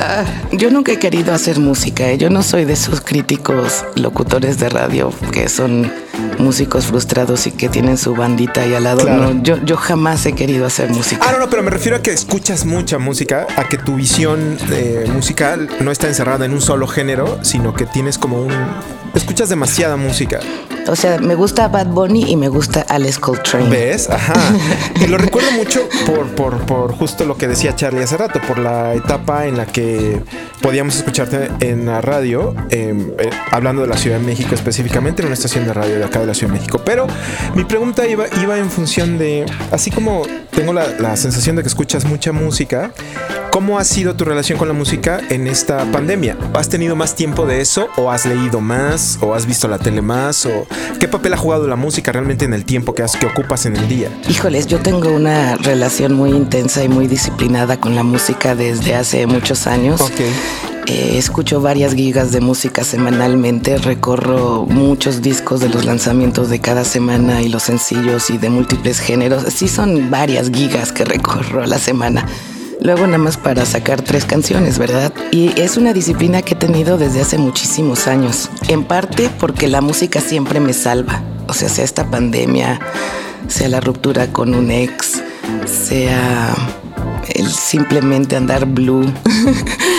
Ah, 0.00 0.24
yo 0.50 0.68
nunca 0.70 0.90
he 0.90 0.98
querido 0.98 1.32
hacer 1.32 1.60
música. 1.60 2.08
¿eh? 2.10 2.18
Yo 2.18 2.28
no 2.28 2.42
soy 2.42 2.64
de 2.64 2.72
esos 2.72 3.00
críticos 3.00 3.84
locutores 3.94 4.58
de 4.58 4.68
radio 4.68 5.12
que 5.30 5.48
son 5.48 5.92
músicos 6.38 6.86
frustrados 6.86 7.46
y 7.46 7.52
que 7.52 7.68
tienen 7.68 7.98
su 7.98 8.14
bandita 8.14 8.62
ahí 8.62 8.74
al 8.74 8.82
lado. 8.84 9.02
Claro. 9.02 9.32
No, 9.32 9.42
yo, 9.42 9.56
yo 9.64 9.76
jamás 9.76 10.26
he 10.26 10.32
querido 10.32 10.66
hacer 10.66 10.90
música. 10.90 11.24
Ah, 11.24 11.32
no, 11.32 11.38
no, 11.38 11.50
pero 11.50 11.62
me 11.62 11.70
refiero 11.70 11.96
a 11.96 12.02
que 12.02 12.10
escuchas 12.10 12.64
mucha 12.64 12.98
música, 12.98 13.46
a 13.56 13.68
que 13.68 13.78
tu 13.78 13.94
visión 13.94 14.58
eh, 14.72 15.08
musical 15.12 15.68
no 15.80 15.92
está 15.92 16.08
encerrada 16.08 16.46
en 16.46 16.52
un 16.52 16.60
solo 16.60 16.88
género, 16.88 17.38
sino 17.42 17.74
que 17.74 17.86
tienes 17.86 18.18
como 18.18 18.42
un. 18.42 18.52
Escuchas 19.16 19.48
demasiada 19.48 19.96
música. 19.96 20.40
O 20.88 20.94
sea, 20.94 21.18
me 21.18 21.34
gusta 21.34 21.68
Bad 21.68 21.86
Bunny 21.86 22.30
y 22.30 22.36
me 22.36 22.48
gusta 22.48 22.82
Alex 22.82 23.18
Coltrane. 23.18 23.68
¿Ves? 23.70 24.10
Ajá. 24.10 24.34
Y 25.00 25.06
lo 25.08 25.18
recuerdo 25.18 25.50
mucho 25.52 25.88
por, 26.06 26.26
por, 26.34 26.58
por 26.66 26.92
justo 26.92 27.24
lo 27.24 27.36
que 27.36 27.48
decía 27.48 27.74
Charlie 27.74 28.02
hace 28.02 28.16
rato, 28.16 28.40
por 28.46 28.58
la 28.58 28.94
etapa 28.94 29.46
en 29.46 29.56
la 29.56 29.66
que 29.66 30.20
podíamos 30.60 30.96
escucharte 30.96 31.50
en 31.60 31.86
la 31.86 32.00
radio, 32.00 32.54
eh, 32.70 33.14
eh, 33.18 33.30
hablando 33.50 33.82
de 33.82 33.88
la 33.88 33.96
Ciudad 33.96 34.18
de 34.18 34.24
México 34.24 34.54
específicamente, 34.54 35.22
en 35.22 35.26
una 35.26 35.34
estación 35.34 35.64
de 35.64 35.72
radio 35.72 35.98
de 35.98 36.04
acá 36.04 36.20
de 36.20 36.26
la 36.26 36.34
Ciudad 36.34 36.52
de 36.52 36.58
México. 36.58 36.82
Pero 36.84 37.06
mi 37.54 37.64
pregunta 37.64 38.06
iba, 38.06 38.26
iba 38.42 38.58
en 38.58 38.70
función 38.70 39.18
de, 39.18 39.46
así 39.70 39.90
como 39.90 40.22
tengo 40.50 40.72
la, 40.72 40.88
la 40.98 41.16
sensación 41.16 41.56
de 41.56 41.62
que 41.62 41.68
escuchas 41.68 42.04
mucha 42.04 42.32
música, 42.32 42.92
¿cómo 43.50 43.78
ha 43.78 43.84
sido 43.84 44.14
tu 44.16 44.24
relación 44.24 44.58
con 44.58 44.68
la 44.68 44.74
música 44.74 45.20
en 45.30 45.46
esta 45.46 45.84
pandemia? 45.92 46.36
¿Has 46.54 46.68
tenido 46.68 46.96
más 46.96 47.14
tiempo 47.14 47.46
de 47.46 47.60
eso? 47.60 47.88
¿O 47.96 48.10
has 48.10 48.26
leído 48.26 48.60
más? 48.60 49.18
¿O 49.20 49.34
has 49.34 49.46
visto 49.46 49.68
la 49.68 49.78
tele 49.78 50.02
más? 50.02 50.46
¿O 50.46 50.66
qué 51.00 51.08
papel 51.08 51.32
ha 51.34 51.36
jugado 51.36 51.66
la 51.66 51.76
música 51.76 52.12
realmente 52.12 52.44
en 52.44 52.52
el 52.54 52.64
tiempo 52.64 52.94
que, 52.94 53.02
has- 53.02 53.16
que 53.16 53.26
ocupas 53.26 53.66
en 53.66 53.76
el 53.76 53.88
día? 53.88 54.10
Híjoles, 54.28 54.66
yo 54.66 54.78
tengo 54.80 55.08
una 55.10 55.56
relación 55.56 56.12
muy 56.14 56.30
intensa 56.30 56.84
y 56.84 56.88
muy 56.88 57.06
disciplinada 57.06 57.80
con 57.80 57.94
la 57.94 58.02
música 58.02 58.54
desde 58.54 58.94
hace 58.94 59.26
muchos 59.26 59.66
años. 59.66 60.00
Eh, 60.88 61.18
escucho 61.18 61.60
varias 61.60 61.94
gigas 61.94 62.30
de 62.30 62.40
música 62.40 62.84
semanalmente, 62.84 63.76
recorro 63.78 64.66
muchos 64.66 65.20
discos 65.20 65.58
de 65.58 65.68
los 65.68 65.84
lanzamientos 65.84 66.48
de 66.48 66.60
cada 66.60 66.84
semana 66.84 67.42
y 67.42 67.48
los 67.48 67.64
sencillos 67.64 68.30
y 68.30 68.38
de 68.38 68.50
múltiples 68.50 69.00
géneros. 69.00 69.42
Sí 69.52 69.66
son 69.66 70.10
varias 70.12 70.48
gigas 70.50 70.92
que 70.92 71.04
recorro 71.04 71.64
a 71.64 71.66
la 71.66 71.78
semana. 71.80 72.24
Luego 72.86 73.04
nada 73.04 73.18
más 73.18 73.36
para 73.36 73.66
sacar 73.66 74.00
tres 74.00 74.24
canciones, 74.24 74.78
¿verdad? 74.78 75.12
Y 75.32 75.60
es 75.60 75.76
una 75.76 75.92
disciplina 75.92 76.42
que 76.42 76.54
he 76.54 76.56
tenido 76.56 76.98
desde 76.98 77.20
hace 77.20 77.36
muchísimos 77.36 78.06
años. 78.06 78.48
En 78.68 78.84
parte 78.84 79.28
porque 79.40 79.66
la 79.66 79.80
música 79.80 80.20
siempre 80.20 80.60
me 80.60 80.72
salva. 80.72 81.20
O 81.48 81.52
sea, 81.52 81.68
sea 81.68 81.82
esta 81.84 82.08
pandemia, 82.12 82.78
sea 83.48 83.68
la 83.70 83.80
ruptura 83.80 84.32
con 84.32 84.54
un 84.54 84.70
ex, 84.70 85.20
sea 85.64 86.54
el 87.34 87.48
simplemente 87.48 88.36
andar 88.36 88.66
blue. 88.66 89.12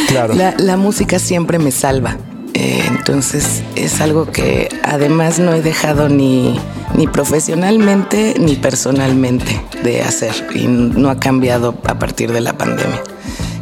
Claro. 0.08 0.34
La, 0.36 0.56
la 0.58 0.78
música 0.78 1.20
siempre 1.20 1.60
me 1.60 1.72
salva. 1.72 2.16
Eh, 2.54 2.84
entonces 2.88 3.62
es 3.76 4.02
algo 4.02 4.26
que 4.32 4.70
además 4.84 5.40
no 5.40 5.54
he 5.54 5.62
dejado 5.62 6.10
ni, 6.10 6.60
ni 6.96 7.08
profesionalmente 7.08 8.36
ni 8.40 8.56
personalmente 8.56 9.62
de 9.84 10.02
hacer 10.02 10.34
y 10.56 10.68
no 10.68 11.10
ha 11.10 11.20
cambiado 11.20 11.76
a 11.86 12.00
partir 12.00 12.32
de 12.32 12.42
la 12.42 12.58
pandemia. 12.58 13.02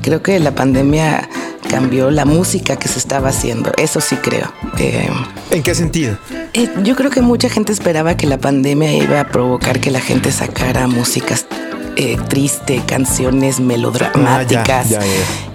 Creo 0.01 0.21
que 0.21 0.39
la 0.39 0.53
pandemia 0.53 1.27
cambió 1.69 2.11
la 2.11 2.25
música 2.25 2.77
que 2.77 2.87
se 2.87 2.99
estaba 2.99 3.29
haciendo, 3.29 3.71
eso 3.77 3.99
sí 3.99 4.15
creo. 4.17 4.51
Eh, 4.77 5.09
¿En 5.51 5.63
qué 5.63 5.73
sentido? 5.75 6.17
eh, 6.53 6.69
yo 6.83 6.95
creo 6.95 7.09
que 7.09 7.21
mucha 7.21 7.49
gente 7.49 7.73
esperaba 7.73 8.15
que 8.15 8.27
la 8.27 8.37
pandemia 8.37 8.93
iba 8.93 9.19
a 9.19 9.27
provocar 9.29 9.79
que 9.79 9.91
la 9.91 9.99
gente 9.99 10.31
sacara 10.31 10.87
músicas 10.87 11.47
eh, 11.95 12.17
triste, 12.27 12.81
canciones 12.85 13.59
melodramáticas. 13.59 14.87
Ah, 14.87 14.89
ya, 14.89 14.99
ya, 14.99 15.07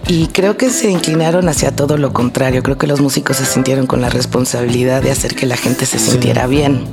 Y 0.08 0.28
creo 0.28 0.56
que 0.56 0.70
se 0.70 0.90
inclinaron 0.90 1.48
hacia 1.48 1.74
todo 1.74 1.96
lo 1.96 2.12
contrario. 2.12 2.62
Creo 2.62 2.78
que 2.78 2.86
los 2.86 3.00
músicos 3.00 3.36
se 3.36 3.46
sintieron 3.46 3.86
con 3.86 4.00
la 4.00 4.08
responsabilidad 4.08 5.02
de 5.02 5.10
hacer 5.10 5.34
que 5.34 5.46
la 5.46 5.56
gente 5.56 5.86
se 5.86 5.98
sintiera 5.98 6.46
bien 6.46 6.84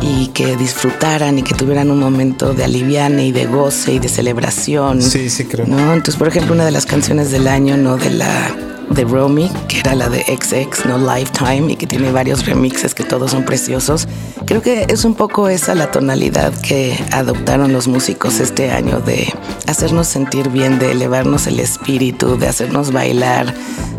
y 0.00 0.28
que 0.28 0.56
disfrutaran 0.56 1.38
y 1.38 1.42
que 1.42 1.54
tuvieran 1.54 1.90
un 1.90 1.98
momento 1.98 2.52
de 2.52 2.64
aliviane 2.64 3.26
y 3.26 3.32
de 3.32 3.46
goce 3.46 3.94
y 3.94 3.98
de 3.98 4.08
celebración. 4.08 5.02
Sí, 5.02 5.30
sí, 5.30 5.44
creo. 5.44 5.66
¿no? 5.66 5.92
Entonces, 5.92 6.16
por 6.16 6.28
ejemplo, 6.28 6.54
una 6.54 6.64
de 6.64 6.70
las 6.70 6.86
canciones 6.86 7.30
del 7.30 7.48
año, 7.48 7.76
¿no? 7.76 7.96
De 7.96 8.10
la 8.10 8.54
de 8.90 9.04
Romy, 9.04 9.50
que 9.68 9.78
era 9.80 9.94
la 9.94 10.08
de 10.08 10.20
XX, 10.20 10.86
no 10.86 10.98
Lifetime, 10.98 11.72
y 11.72 11.76
que 11.76 11.86
tiene 11.86 12.12
varios 12.12 12.44
remixes 12.46 12.94
que 12.94 13.04
todos 13.04 13.30
son 13.30 13.44
preciosos. 13.44 14.08
Creo 14.46 14.62
que 14.62 14.86
es 14.88 15.04
un 15.04 15.14
poco 15.14 15.48
esa 15.48 15.74
la 15.74 15.90
tonalidad 15.90 16.52
que 16.60 16.98
adoptaron 17.12 17.72
los 17.72 17.88
músicos 17.88 18.40
este 18.40 18.70
año 18.70 19.00
de 19.00 19.32
hacernos 19.66 20.08
sentir 20.08 20.50
bien, 20.50 20.78
de 20.78 20.92
elevarnos 20.92 21.46
el 21.46 21.60
espíritu, 21.60 22.36
de 22.36 22.48
hacernos 22.48 22.92
bailar, 22.92 23.54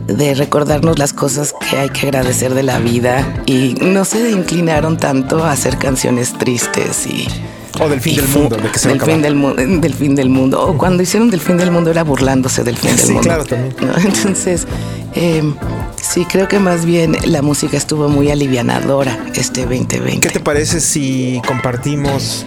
de 0.07 0.33
recordarnos 0.35 0.99
las 0.99 1.13
cosas 1.13 1.53
que 1.69 1.77
hay 1.77 1.89
que 1.89 2.07
agradecer 2.07 2.53
de 2.53 2.63
la 2.63 2.79
vida 2.79 3.43
y 3.45 3.75
no 3.81 4.03
se 4.03 4.29
inclinaron 4.29 4.97
tanto 4.97 5.43
a 5.43 5.51
hacer 5.51 5.77
canciones 5.77 6.33
tristes 6.33 7.07
y 7.07 7.27
O 7.83 7.89
del 7.89 7.99
fin 7.99 8.15
del 8.15 8.27
mundo, 8.27 8.55
de 8.57 8.69
que 8.71 8.77
se 8.79 8.87
va 8.89 8.93
a 8.93 8.97
del 8.97 9.05
fin 9.13 9.21
del, 9.21 9.35
mu- 9.35 9.53
del 9.55 9.93
fin 9.93 10.15
del 10.15 10.29
mundo. 10.29 10.61
O 10.67 10.77
cuando 10.77 11.01
hicieron 11.03 11.29
del 11.31 11.39
fin 11.41 11.57
del 11.57 11.71
mundo 11.71 11.89
era 11.89 12.03
burlándose 12.03 12.63
del 12.63 12.77
fin 12.77 12.91
del 12.95 12.99
Sí, 12.99 13.07
mundo. 13.13 13.21
claro, 13.23 13.43
también. 13.45 13.75
¿no? 13.81 13.97
Entonces, 14.05 14.67
eh, 15.15 15.41
sí, 16.01 16.25
creo 16.25 16.47
que 16.47 16.59
más 16.59 16.85
bien 16.85 17.17
la 17.25 17.41
música 17.41 17.75
estuvo 17.77 18.07
muy 18.07 18.29
alivianadora 18.31 19.17
este 19.35 19.61
2020. 19.65 20.19
¿Qué 20.19 20.29
te 20.33 20.39
parece 20.39 20.79
si 20.79 21.41
compartimos 21.47 22.45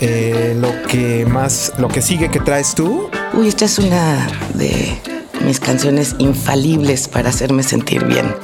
eh, 0.00 0.56
lo 0.60 0.70
que 0.88 1.24
más, 1.26 1.72
lo 1.78 1.88
que 1.88 2.02
sigue 2.02 2.28
que 2.28 2.40
traes 2.40 2.74
tú? 2.74 3.08
Uy, 3.34 3.46
esta 3.48 3.64
es 3.66 3.78
una 3.78 4.26
de 4.54 4.98
mis 5.46 5.60
canciones 5.60 6.16
infalibles 6.18 7.06
para 7.08 7.28
hacerme 7.30 7.62
sentir 7.62 8.04
bien. 8.04 8.34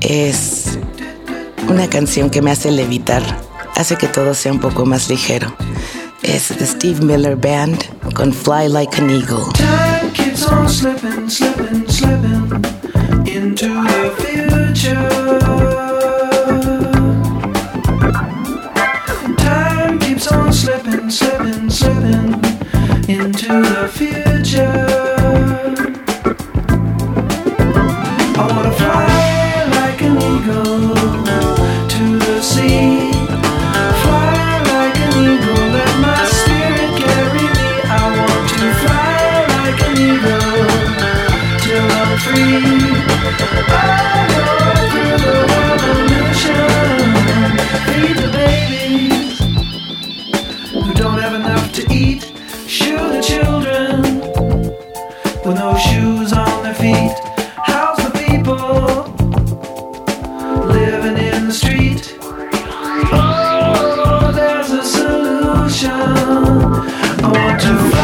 Es 0.00 0.78
una 1.68 1.88
canción 1.88 2.30
que 2.30 2.42
me 2.42 2.50
hace 2.50 2.70
levitar, 2.70 3.22
hace 3.78 3.96
que 3.96 4.08
todo 4.08 4.34
sea 4.34 4.52
un 4.52 4.58
poco 4.58 4.84
más 4.84 5.08
ligero. 5.08 5.54
Es 6.22 6.48
de 6.58 6.66
Steve 6.66 7.00
Miller 7.00 7.36
Band 7.36 7.78
con 8.12 8.32
Fly 8.32 8.68
Like 8.68 9.00
an 9.00 9.08
Eagle. 9.08 9.44
Time 9.54 10.12
keeps 10.12 10.46
on 10.48 10.68
slipping, 10.68 11.30
slipping, 11.30 11.88
slipping 11.88 13.26
into 13.26 13.68
the 13.68 14.10
future. 14.18 15.47
The 61.14 61.52
street. 61.52 62.18
Oh, 63.12 64.30
there's 64.34 64.70
a 64.70 64.82
solution. 64.82 65.90
I 65.90 67.32
want 67.32 67.60
to 67.62 67.97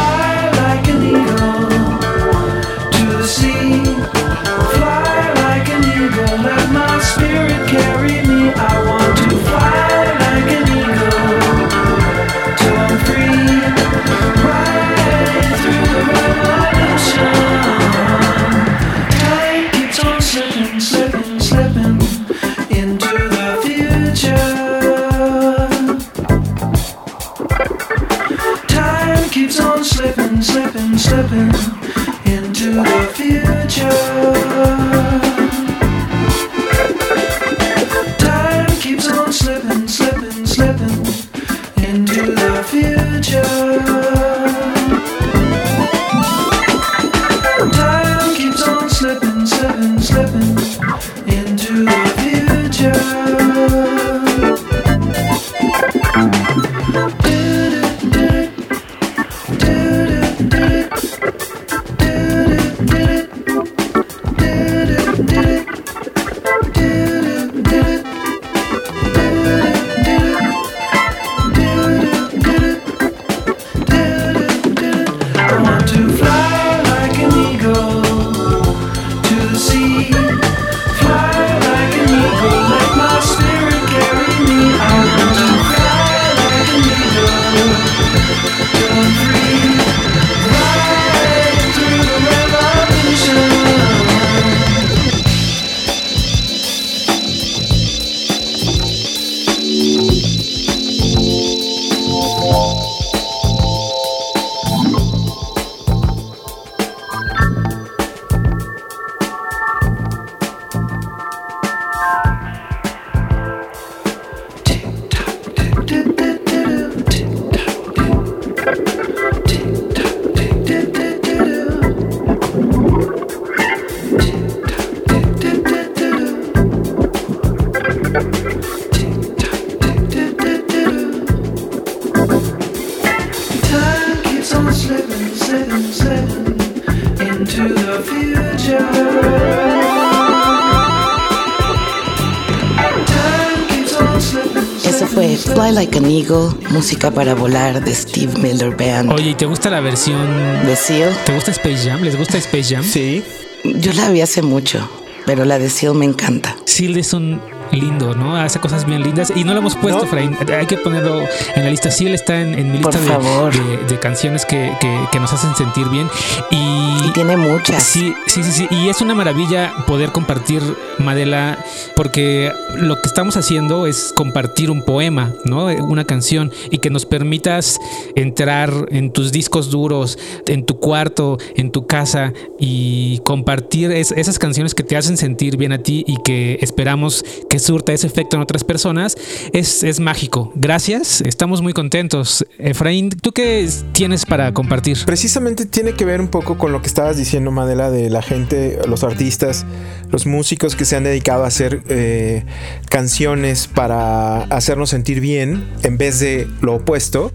música 146.01 147.09
para 147.11 147.35
volar 147.35 147.83
de 147.83 147.95
Steve 147.95 148.33
Miller 148.39 148.75
Band 148.75 149.11
Oye, 149.13 149.29
¿y 149.29 149.33
te 149.35 149.45
gusta 149.45 149.69
la 149.69 149.79
versión? 149.79 150.65
de 150.65 150.75
Seal. 150.75 151.15
¿Te 151.25 151.33
gusta 151.33 151.51
Space 151.51 151.89
Jam? 151.89 152.01
¿Les 152.01 152.17
gusta 152.17 152.37
Space 152.37 152.75
Jam? 152.75 152.83
Sí. 152.83 153.23
Yo 153.63 153.93
la 153.93 154.09
vi 154.09 154.21
hace 154.21 154.41
mucho, 154.41 154.87
pero 155.25 155.45
la 155.45 155.57
de 155.57 155.69
Seal 155.69 155.95
me 155.95 156.05
encanta. 156.05 156.57
Seal 156.65 156.97
es 156.97 157.13
un 157.13 157.39
lindo, 157.79 158.15
¿no? 158.15 158.35
Hace 158.35 158.59
cosas 158.59 158.85
bien 158.85 159.03
lindas 159.03 159.31
y 159.35 159.43
no 159.43 159.53
lo 159.53 159.59
hemos 159.59 159.75
puesto, 159.75 159.99
No. 159.99 160.05
Efraín. 160.05 160.37
Hay 160.57 160.65
que 160.67 160.77
ponerlo 160.77 161.21
en 161.55 161.63
la 161.63 161.69
lista. 161.69 161.91
Seal 161.91 162.13
está 162.13 162.41
en, 162.41 162.57
en 162.57 162.71
mi 162.71 162.77
lista 162.79 162.99
de, 162.99 163.07
favor. 163.07 163.53
de- 163.53 163.85
de 163.85 163.99
canciones 163.99 164.45
que, 164.45 164.71
que- 164.79 164.99
que 165.11 165.19
nos 165.19 165.31
hacen 165.33 165.55
sentir 165.55 165.87
bien. 165.89 166.07
Y, 166.51 166.85
Y 167.07 167.11
tiene 167.13 167.37
muchas. 167.37 167.83
Sí, 167.83 168.13
sí, 168.27 168.43
sí, 168.43 168.51
sí. 168.51 168.67
Y 168.71 168.89
es 168.89 169.01
una 169.01 169.13
maravilla 169.15 169.73
poder 169.87 170.11
compartir, 170.11 170.61
Madela, 170.97 171.57
porque 171.95 172.51
lo 172.77 172.95
que 172.95 173.07
estamos 173.07 173.37
haciendo 173.37 173.85
es 173.87 174.11
compartir 174.15 174.71
un 174.71 174.83
poema, 174.83 175.33
¿no? 175.45 175.65
Una 175.65 176.05
canción 176.05 176.51
y 176.71 176.79
que 176.79 176.89
nos 176.89 177.05
permitas 177.05 177.79
entrar 178.15 178.71
en 178.91 179.11
tus 179.11 179.31
discos 179.31 179.69
duros, 179.69 180.17
en 180.47 180.65
tu 180.65 180.79
cuarto, 180.79 181.37
en 181.55 181.71
tu 181.71 181.85
casa 181.87 182.33
y 182.59 183.19
compartir 183.19 183.91
es- 183.91 184.11
esas 184.11 184.39
canciones 184.39 184.73
que 184.73 184.83
te 184.83 184.97
hacen 184.97 185.17
sentir 185.17 185.57
bien 185.57 185.71
a 185.73 185.79
ti 185.79 186.03
y 186.07 186.17
que 186.23 186.57
esperamos 186.61 187.23
que 187.49 187.59
surta 187.65 187.93
ese 187.93 188.07
efecto 188.07 188.37
en 188.37 188.43
otras 188.43 188.63
personas. 188.63 189.17
Es, 189.53 189.83
es 189.83 189.99
mágico. 189.99 190.51
Gracias. 190.55 191.21
Estamos 191.21 191.61
muy 191.61 191.73
contentos. 191.73 192.45
Efraín, 192.57 193.09
¿tú 193.09 193.31
qué 193.31 193.67
tienes 193.91 194.25
para 194.25 194.53
compartir? 194.53 194.97
Precisamente 195.05 195.65
tiene 195.65 195.93
que 195.93 196.05
ver 196.05 196.21
un 196.21 196.27
poco 196.27 196.57
con 196.57 196.71
lo 196.71 196.81
que 196.81 196.87
estabas 196.87 197.17
diciendo, 197.17 197.51
Madela, 197.51 197.89
de 197.89 198.09
la 198.09 198.21
gente, 198.21 198.79
los 198.87 199.03
artistas, 199.03 199.65
los 200.11 200.25
músicos 200.25 200.75
que 200.75 200.85
se 200.85 200.95
han 200.95 201.03
dedicado 201.03 201.43
a 201.43 201.47
hacer 201.47 201.81
eh, 201.89 202.45
canciones 202.89 203.67
para 203.67 204.43
hacernos 204.43 204.91
sentir 204.91 205.19
bien 205.19 205.67
en 205.83 205.97
vez 205.97 206.19
de 206.19 206.47
lo 206.61 206.75
opuesto. 206.75 207.33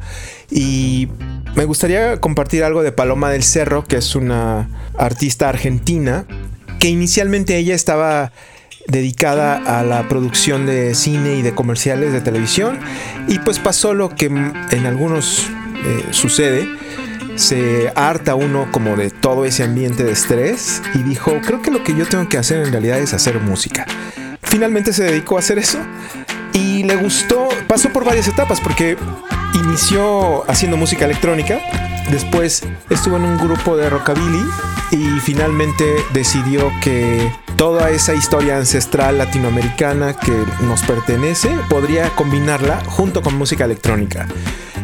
Y 0.50 1.08
me 1.54 1.64
gustaría 1.64 2.20
compartir 2.20 2.64
algo 2.64 2.82
de 2.82 2.92
Paloma 2.92 3.30
del 3.30 3.42
Cerro, 3.42 3.84
que 3.84 3.96
es 3.96 4.14
una 4.14 4.68
artista 4.96 5.48
argentina, 5.48 6.26
que 6.78 6.88
inicialmente 6.88 7.56
ella 7.56 7.74
estaba 7.74 8.32
dedicada 8.90 9.56
a 9.78 9.82
la 9.84 10.08
producción 10.08 10.66
de 10.66 10.94
cine 10.94 11.36
y 11.36 11.42
de 11.42 11.54
comerciales 11.54 12.12
de 12.12 12.20
televisión 12.20 12.78
y 13.28 13.38
pues 13.38 13.58
pasó 13.58 13.94
lo 13.94 14.10
que 14.10 14.26
en 14.26 14.86
algunos 14.86 15.48
eh, 15.84 16.04
sucede 16.10 16.68
se 17.36 17.90
harta 17.94 18.34
uno 18.34 18.68
como 18.70 18.96
de 18.96 19.10
todo 19.10 19.44
ese 19.44 19.64
ambiente 19.64 20.04
de 20.04 20.12
estrés 20.12 20.82
y 20.94 20.98
dijo, 21.02 21.32
creo 21.44 21.62
que 21.62 21.70
lo 21.70 21.82
que 21.82 21.94
yo 21.96 22.06
tengo 22.06 22.28
que 22.28 22.36
hacer 22.36 22.64
en 22.66 22.72
realidad 22.72 22.98
es 22.98 23.14
hacer 23.14 23.40
música. 23.40 23.86
Finalmente 24.42 24.92
se 24.92 25.04
dedicó 25.04 25.36
a 25.36 25.38
hacer 25.38 25.58
eso 25.58 25.78
y 26.52 26.82
le 26.82 26.96
gustó, 26.96 27.48
pasó 27.66 27.90
por 27.90 28.04
varias 28.04 28.28
etapas 28.28 28.60
porque 28.60 28.96
inició 29.54 30.48
haciendo 30.50 30.76
música 30.76 31.06
electrónica, 31.06 31.60
después 32.10 32.62
estuvo 32.90 33.16
en 33.16 33.22
un 33.22 33.38
grupo 33.38 33.76
de 33.76 33.88
rockabilly 33.88 34.44
y 34.90 35.20
finalmente 35.20 35.84
decidió 36.12 36.70
que 36.82 37.32
toda 37.60 37.90
esa 37.90 38.14
historia 38.14 38.56
ancestral 38.56 39.18
latinoamericana 39.18 40.14
que 40.14 40.32
nos 40.62 40.80
pertenece 40.80 41.50
podría 41.68 42.08
combinarla 42.16 42.82
junto 42.86 43.20
con 43.20 43.36
música 43.36 43.66
electrónica. 43.66 44.26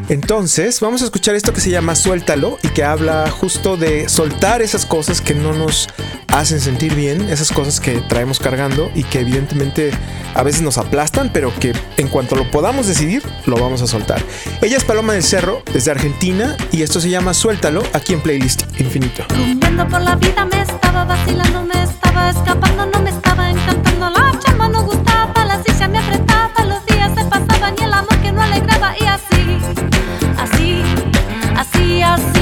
Entonces, 0.09 0.81
vamos 0.81 1.03
a 1.03 1.05
escuchar 1.07 1.35
esto 1.35 1.53
que 1.53 1.61
se 1.61 1.71
llama 1.71 1.97
Suéltalo 1.97 2.59
y 2.63 2.69
que 2.69 2.85
habla 2.85 3.31
justo 3.31 3.77
de 3.77 4.09
soltar 4.09 4.63
esas 4.63 4.87
cosas 4.87 5.21
que 5.21 5.35
no 5.35 5.53
nos 5.53 5.89
hacen 6.29 6.61
sentir 6.61 6.95
bien, 6.95 7.29
esas 7.29 7.51
cosas 7.51 7.81
que 7.81 8.01
traemos 8.03 8.39
cargando 8.39 8.91
y 8.95 9.05
que 9.05 9.21
evidentemente 9.21 9.91
a 10.35 10.43
veces 10.43 10.63
nos 10.63 10.79
aplastan, 10.79 11.31
pero 11.33 11.53
que 11.59 11.73
en 11.97 12.09
cuanto 12.09 12.37
lo 12.37 12.51
podamos 12.51 12.87
decidir, 12.87 13.23
lo 13.47 13.57
vamos 13.57 13.83
a 13.83 13.87
soltar. 13.87 14.23
Ella 14.61 14.77
es 14.77 14.85
Paloma 14.85 15.15
del 15.15 15.23
Cerro, 15.23 15.63
desde 15.73 15.91
Argentina, 15.91 16.57
y 16.73 16.83
esto 16.83 17.01
se 17.01 17.09
llama 17.09 17.33
Suéltalo 17.35 17.83
aquí 17.93 18.13
en 18.13 18.21
Playlist 18.21 18.65
Infinito. 18.79 19.25
Por 19.91 20.01
la 20.03 20.17
vida 20.17 20.45
me 20.45 20.63
estaba 20.63 21.05
vacilando, 21.05 21.65
me 21.65 21.83
estaba 21.83 22.31
escapando, 22.31 22.87
no 22.87 23.01
me 23.03 23.11
estaba 23.11 23.51
encantando. 23.51 24.11
La 24.11 24.39
chamba 24.41 24.69
no 24.69 24.85
gustaba, 24.85 25.45
la 25.45 25.63
silla 25.63 25.89
me 25.89 25.99
apretaba, 25.99 26.65
los 26.65 26.85
días 26.87 27.13
se 27.17 27.25
pasaban 27.25 27.75
y 27.79 27.85
el 27.85 27.93
amor 27.93 28.17
que 28.21 28.33
no 28.33 28.43
alegraba. 28.43 28.95
Y 28.99 29.07
así, 29.07 29.59
así, 31.87 32.36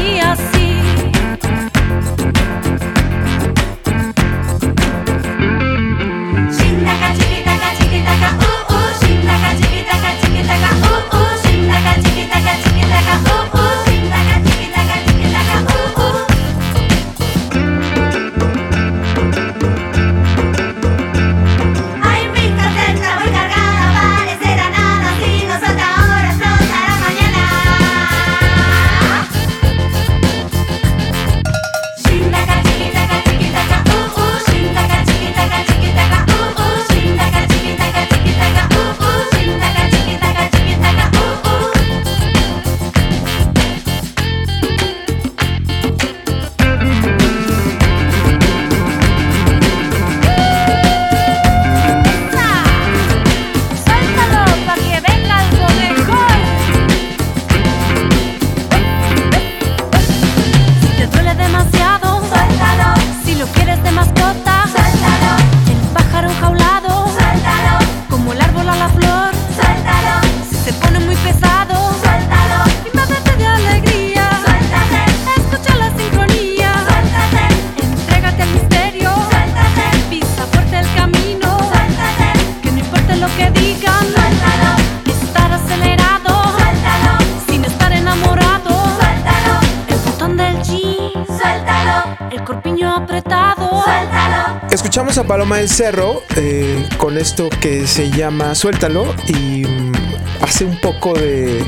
Paloma 95.34 95.56
del 95.56 95.68
Cerro 95.68 96.22
eh, 96.36 96.86
con 96.96 97.18
esto 97.18 97.50
que 97.60 97.88
se 97.88 98.08
llama 98.08 98.54
Suéltalo 98.54 99.04
y 99.26 99.66
mm, 99.66 99.92
hace 100.40 100.64
un 100.64 100.78
poco 100.80 101.12
de 101.12 101.60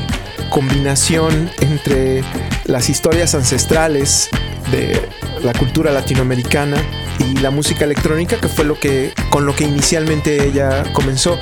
combinación 0.49 1.51
entre 1.59 2.23
las 2.63 2.87
historias 2.87 3.35
ancestrales 3.35 4.29
de 4.71 5.01
la 5.43 5.51
cultura 5.51 5.91
latinoamericana 5.91 6.77
y 7.19 7.39
la 7.39 7.51
música 7.51 7.83
electrónica 7.83 8.37
que 8.37 8.47
fue 8.47 8.63
lo 8.63 8.79
que 8.79 9.11
con 9.29 9.45
lo 9.45 9.53
que 9.53 9.65
inicialmente 9.65 10.45
ella 10.45 10.85
comenzó. 10.93 11.37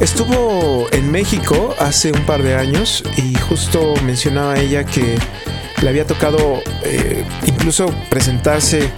Estuvo 0.00 0.88
en 0.90 1.12
México 1.12 1.76
hace 1.78 2.10
un 2.10 2.26
par 2.26 2.42
de 2.42 2.56
años 2.56 3.04
y 3.16 3.36
justo 3.38 3.94
mencionaba 4.04 4.58
ella 4.58 4.82
que 4.82 5.16
le 5.80 5.88
había 5.88 6.04
tocado 6.04 6.60
eh, 6.82 7.24
incluso 7.46 7.86
presentarse 8.10 8.90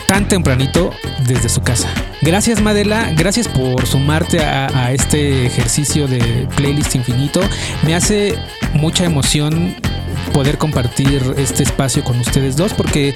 tan 0.08 0.28
tempranito 0.28 0.92
desde 1.26 1.50
su 1.50 1.62
casa. 1.62 1.90
Gracias 2.22 2.62
Madela, 2.62 3.12
gracias 3.16 3.48
por 3.48 3.86
sumarte 3.86 4.40
a, 4.44 4.68
a 4.86 4.92
este 4.94 5.46
ejercicio 5.46 6.08
de 6.08 6.48
playlist 6.56 6.96
infinito. 6.96 7.42
Me 7.86 7.96
hace 7.96 8.36
mucha 8.74 9.06
emoción 9.06 9.76
poder 10.34 10.58
compartir 10.58 11.22
este 11.38 11.64
espacio 11.64 12.04
con 12.04 12.20
ustedes 12.20 12.58
dos 12.58 12.74
porque 12.74 13.14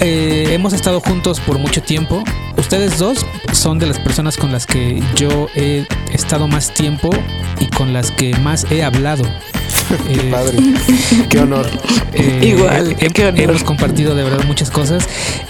eh, 0.00 0.48
hemos 0.50 0.72
estado 0.72 1.00
juntos 1.00 1.40
por 1.40 1.58
mucho 1.58 1.82
tiempo. 1.82 2.22
Ustedes 2.56 2.98
dos 2.98 3.26
son 3.52 3.78
de 3.78 3.86
las 3.86 3.98
personas 3.98 4.36
con 4.36 4.52
las 4.52 4.66
que 4.66 5.02
yo 5.16 5.48
he 5.54 5.86
estado 6.12 6.46
más 6.48 6.72
tiempo 6.72 7.10
y 7.60 7.66
con 7.66 7.92
las 7.92 8.10
que 8.10 8.34
más 8.38 8.66
he 8.70 8.82
hablado. 8.84 9.24
Qué 10.08 10.14
Eh, 10.14 10.30
padre. 10.30 10.56
Qué 11.28 11.38
honor. 11.40 11.66
eh, 12.14 12.40
Igual, 12.56 12.96
qué 12.96 13.26
honor. 13.26 13.40
hemos 13.40 13.64
compartido 13.64 14.14
de 14.14 14.22
verdad 14.24 14.44
muchas 14.46 14.70
cosas 14.70 15.06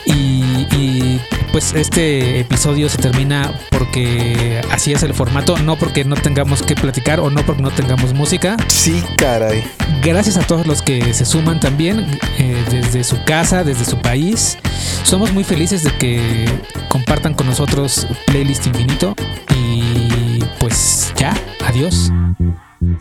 y, 0.06 0.43
y, 0.72 1.20
pues 1.52 1.72
este 1.74 2.40
episodio 2.40 2.88
se 2.88 2.98
termina 2.98 3.52
porque 3.70 4.60
así 4.70 4.92
es 4.92 5.02
el 5.02 5.14
formato, 5.14 5.56
no 5.58 5.76
porque 5.76 6.04
no 6.04 6.16
tengamos 6.16 6.62
que 6.62 6.74
platicar 6.74 7.20
o 7.20 7.30
no 7.30 7.44
porque 7.44 7.62
no 7.62 7.70
tengamos 7.70 8.12
música. 8.12 8.56
Sí, 8.68 9.02
caray. 9.16 9.64
Gracias 10.02 10.36
a 10.36 10.46
todos 10.46 10.66
los 10.66 10.82
que 10.82 11.14
se 11.14 11.24
suman 11.24 11.60
también 11.60 12.06
eh, 12.38 12.64
desde 12.70 13.04
su 13.04 13.22
casa, 13.24 13.64
desde 13.64 13.84
su 13.84 13.98
país. 13.98 14.58
Somos 15.04 15.32
muy 15.32 15.44
felices 15.44 15.84
de 15.84 15.90
que 15.96 16.46
compartan 16.88 17.34
con 17.34 17.46
nosotros 17.46 18.06
Playlist 18.26 18.66
Infinito 18.66 19.14
y 19.54 20.40
pues 20.58 21.12
ya, 21.16 21.34
adiós. 21.66 22.10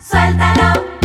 suéltalo, 0.00 1.03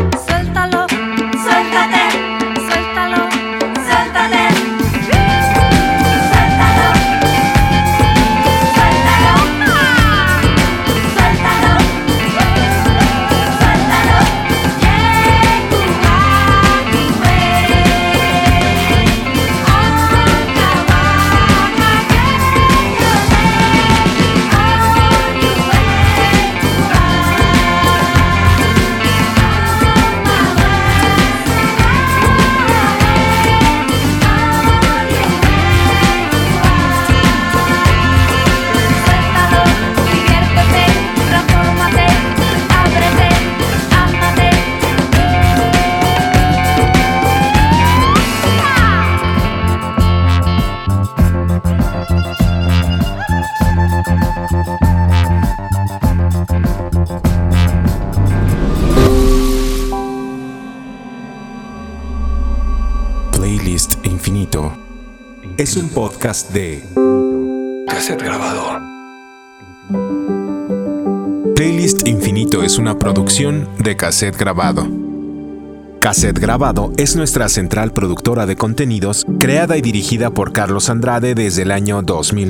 podcast 66.00 66.54
de 66.54 66.82
cassette 67.86 68.24
grabado. 68.24 68.80
Playlist 71.58 72.08
Infinito 72.08 72.64
es 72.64 72.78
una 72.78 72.98
producción 72.98 73.68
de 73.80 73.98
cassette 73.98 74.38
grabado. 74.38 74.88
Cassette 76.02 76.40
Grabado 76.40 76.94
es 76.96 77.18
nuestra 77.18 77.50
central 77.50 77.92
productora 77.92 78.46
de 78.46 78.56
contenidos 78.56 79.26
creada 79.38 79.76
y 79.76 79.82
dirigida 79.82 80.30
por 80.30 80.54
Carlos 80.54 80.90
Andrade 80.90 81.36
desde 81.36 81.64
el 81.64 81.72
año 81.72 82.02
2000. 82.02 82.48